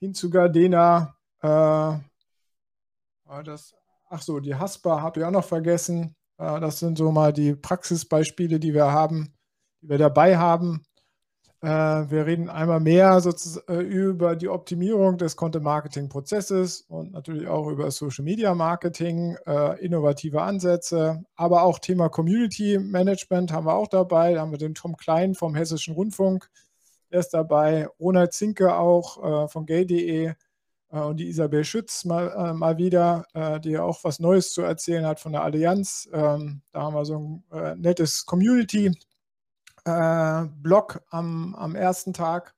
[0.00, 1.14] hin zu Gardena.
[1.40, 2.02] Äh, war
[3.44, 3.77] das
[4.10, 6.14] Ach so, die Haspa habe ich auch noch vergessen.
[6.38, 9.34] Äh, das sind so mal die Praxisbeispiele, die wir haben,
[9.82, 10.82] die wir dabei haben.
[11.60, 13.20] Äh, wir reden einmal mehr
[13.68, 19.36] äh, über die Optimierung des Content-Marketing-Prozesses und natürlich auch über Social-Media-Marketing,
[19.80, 24.34] innovative Ansätze, aber auch Thema Community-Management haben wir auch dabei.
[24.34, 26.48] Da haben wir den Tom Klein vom Hessischen Rundfunk,
[27.10, 30.34] der ist dabei, Ronald Zinke auch von gay.de,
[30.90, 35.04] und die Isabel Schütz mal, äh, mal wieder, äh, die auch was Neues zu erzählen
[35.06, 36.08] hat von der Allianz.
[36.12, 42.54] Ähm, da haben wir so ein äh, nettes Community-Blog am, am ersten Tag.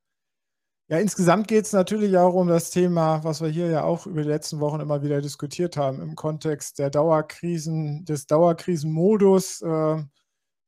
[0.89, 4.23] Ja, insgesamt geht es natürlich auch um das Thema, was wir hier ja auch über
[4.23, 9.63] die letzten Wochen immer wieder diskutiert haben, im Kontext der Dauerkrisen, des Dauerkrisenmodus.
[9.63, 10.03] Äh,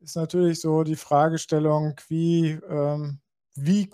[0.00, 3.20] ist natürlich so die Fragestellung, wie, ähm,
[3.54, 3.88] wie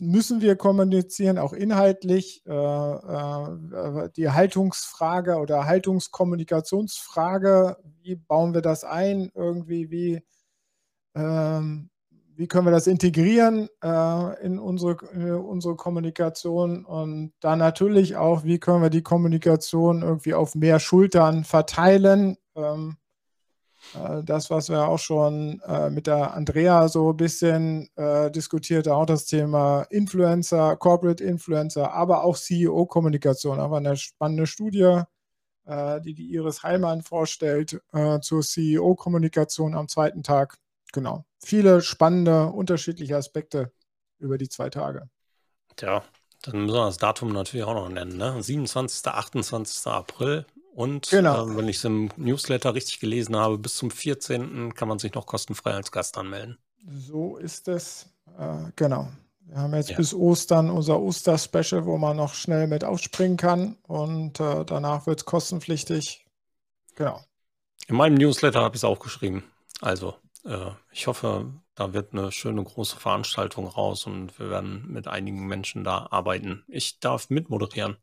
[0.00, 2.42] müssen wir kommunizieren, auch inhaltlich.
[2.46, 9.30] Äh, äh, die Haltungsfrage oder Haltungskommunikationsfrage, wie bauen wir das ein?
[9.34, 10.22] Irgendwie, wie
[11.14, 11.90] ähm,
[12.36, 18.44] wie können wir das integrieren äh, in, unsere, in unsere Kommunikation und dann natürlich auch,
[18.44, 22.36] wie können wir die Kommunikation irgendwie auf mehr Schultern verteilen.
[22.54, 23.05] Ähm, äh,
[24.24, 29.06] das, was wir auch schon äh, mit der Andrea so ein bisschen äh, diskutiert, auch
[29.06, 33.60] das Thema Influencer, Corporate Influencer, aber auch CEO-Kommunikation.
[33.60, 35.02] Aber eine spannende Studie,
[35.66, 40.58] äh, die die Iris Heilmann vorstellt äh, zur CEO-Kommunikation am zweiten Tag
[40.92, 41.24] genau.
[41.38, 43.72] Viele spannende, unterschiedliche Aspekte
[44.18, 45.08] über die zwei Tage.
[45.76, 46.02] Tja,
[46.42, 48.16] dann müssen wir das Datum natürlich auch noch nennen.
[48.16, 48.42] Ne?
[48.42, 49.06] 27.
[49.06, 49.86] 28.
[49.86, 50.46] April.
[50.76, 51.48] Und genau.
[51.48, 54.74] äh, wenn ich es im Newsletter richtig gelesen habe, bis zum 14.
[54.74, 56.58] kann man sich noch kostenfrei als Gast anmelden.
[56.86, 58.10] So ist es.
[58.38, 59.08] Äh, genau.
[59.46, 59.96] Wir haben jetzt ja.
[59.96, 63.78] bis Ostern unser Oster-Special, wo man noch schnell mit aufspringen kann.
[63.84, 66.26] Und äh, danach wird es kostenpflichtig.
[66.94, 67.24] Genau.
[67.86, 69.44] In meinem Newsletter habe ich es auch geschrieben.
[69.80, 75.08] Also äh, ich hoffe, da wird eine schöne große Veranstaltung raus und wir werden mit
[75.08, 76.64] einigen Menschen da arbeiten.
[76.68, 77.96] Ich darf mitmoderieren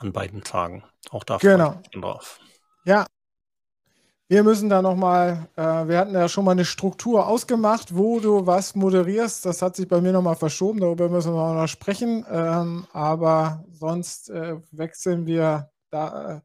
[0.00, 0.82] an beiden Tagen.
[1.10, 1.72] Auch da genau.
[1.72, 2.40] freue ich mich drauf.
[2.84, 3.06] Ja,
[4.30, 8.46] wir müssen da nochmal, äh, wir hatten ja schon mal eine Struktur ausgemacht, wo du
[8.46, 9.44] was moderierst.
[9.44, 12.24] Das hat sich bei mir nochmal verschoben, darüber müssen wir auch noch sprechen.
[12.30, 16.40] Ähm, aber sonst äh, wechseln wir da, äh,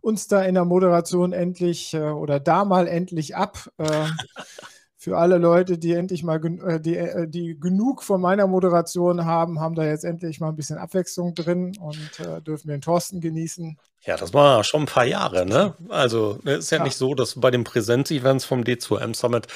[0.00, 3.70] uns da in der Moderation endlich äh, oder da mal endlich ab.
[3.78, 4.06] Äh,
[5.06, 9.60] für alle Leute, die endlich mal äh, die, äh, die genug von meiner Moderation haben,
[9.60, 13.78] haben da jetzt endlich mal ein bisschen Abwechslung drin und äh, dürfen den Thorsten genießen.
[14.00, 15.74] Ja, das war schon ein paar Jahre, ne?
[15.90, 19.46] Also es ist ja, ja, nicht so, dass bei den Präsenz-Events vom D2M Summit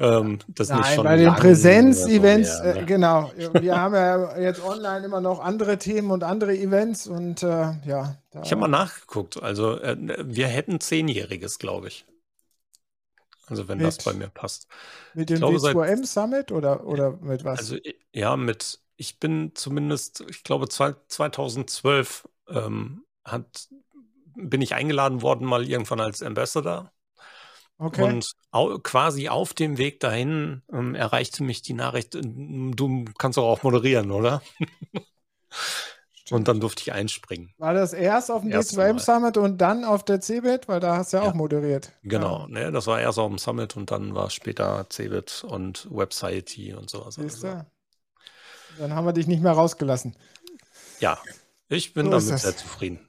[0.00, 2.80] ähm, das Nein, nicht schon bei den Präsenz-Events, so ne?
[2.80, 3.30] äh, genau.
[3.60, 8.16] Wir haben ja jetzt online immer noch andere Themen und andere Events und äh, ja.
[8.42, 9.42] Ich habe mal nachgeguckt.
[9.42, 12.06] Also äh, wir hätten Zehnjähriges, glaube ich.
[13.46, 14.68] Also wenn mit, das bei mir passt.
[15.14, 17.58] Mit dem D2M Summit oder, oder mit was?
[17.58, 17.76] Also
[18.12, 23.68] ja, mit, ich bin zumindest, ich glaube 2012 ähm, hat
[24.36, 26.92] bin ich eingeladen worden, mal irgendwann als Ambassador.
[27.78, 28.02] Okay.
[28.02, 33.36] Und au quasi auf dem Weg dahin ähm, erreichte mich die Nachricht, äh, du kannst
[33.36, 34.42] doch auch moderieren, oder?
[36.30, 37.52] und dann durfte ich einspringen.
[37.58, 40.68] War das erst auf dem D2M Summit und dann auf der CeBIT?
[40.68, 41.28] Weil da hast du ja, ja.
[41.28, 41.92] auch moderiert.
[42.02, 42.48] Genau, ja.
[42.48, 46.88] ne, das war erst auf dem Summit und dann war später CeBIT und Website und
[46.88, 47.18] sowas.
[47.18, 47.62] Also.
[48.78, 50.16] Dann haben wir dich nicht mehr rausgelassen.
[51.00, 51.18] Ja,
[51.68, 53.00] ich bin so damit sehr zufrieden.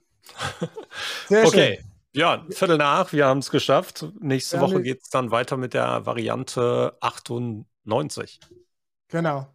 [1.28, 1.78] Sehr okay.
[1.78, 1.92] Schön.
[2.14, 4.06] Ja, Viertel nach, wir haben es geschafft.
[4.20, 8.40] Nächste ja, Woche geht es dann weiter mit der Variante 98.
[9.10, 9.48] Genau.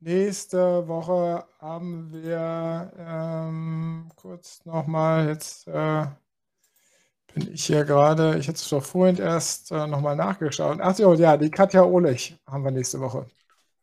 [0.00, 6.06] Nächste Woche haben wir ähm, kurz nochmal, jetzt äh,
[7.34, 10.78] bin ich hier gerade, ich hätte es doch vorhin erst äh, nochmal nachgeschaut.
[10.80, 13.26] Ach so, ja, die Katja Olich haben wir nächste Woche.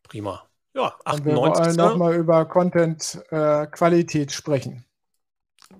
[0.02, 0.44] Prima.
[0.74, 1.14] Ja, 98.
[1.14, 4.84] Und wir wollen nochmal über Content-Qualität äh, sprechen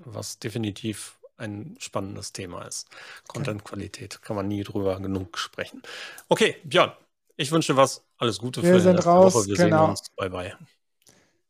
[0.05, 2.89] was definitiv ein spannendes Thema ist.
[3.28, 5.82] Content-Qualität kann man nie drüber genug sprechen.
[6.28, 6.93] Okay, Björn,
[7.39, 8.05] ich wünsche was.
[8.18, 9.47] Alles Gute wir für sind raus, Woche.
[9.47, 9.84] Wir genau.
[9.84, 10.03] sehen uns.
[10.16, 10.53] Bye, bye.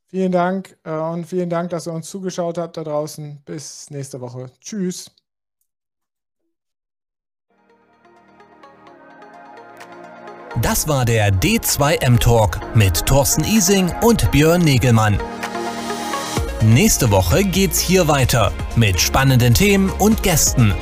[0.05, 3.41] Vielen Dank äh, und vielen Dank, dass ihr uns zugeschaut habt da draußen.
[3.43, 4.49] Bis nächste Woche.
[4.61, 5.11] Tschüss.
[10.61, 15.19] Das war der D2M Talk mit Thorsten Ising und Björn Negelmann.
[16.61, 20.73] Nächste Woche geht's hier weiter mit spannenden Themen und Gästen.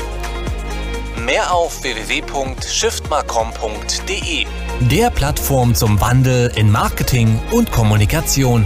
[1.24, 4.48] Mehr auf www.shiftmarcom.de,
[4.80, 8.66] der Plattform zum Wandel in Marketing und Kommunikation.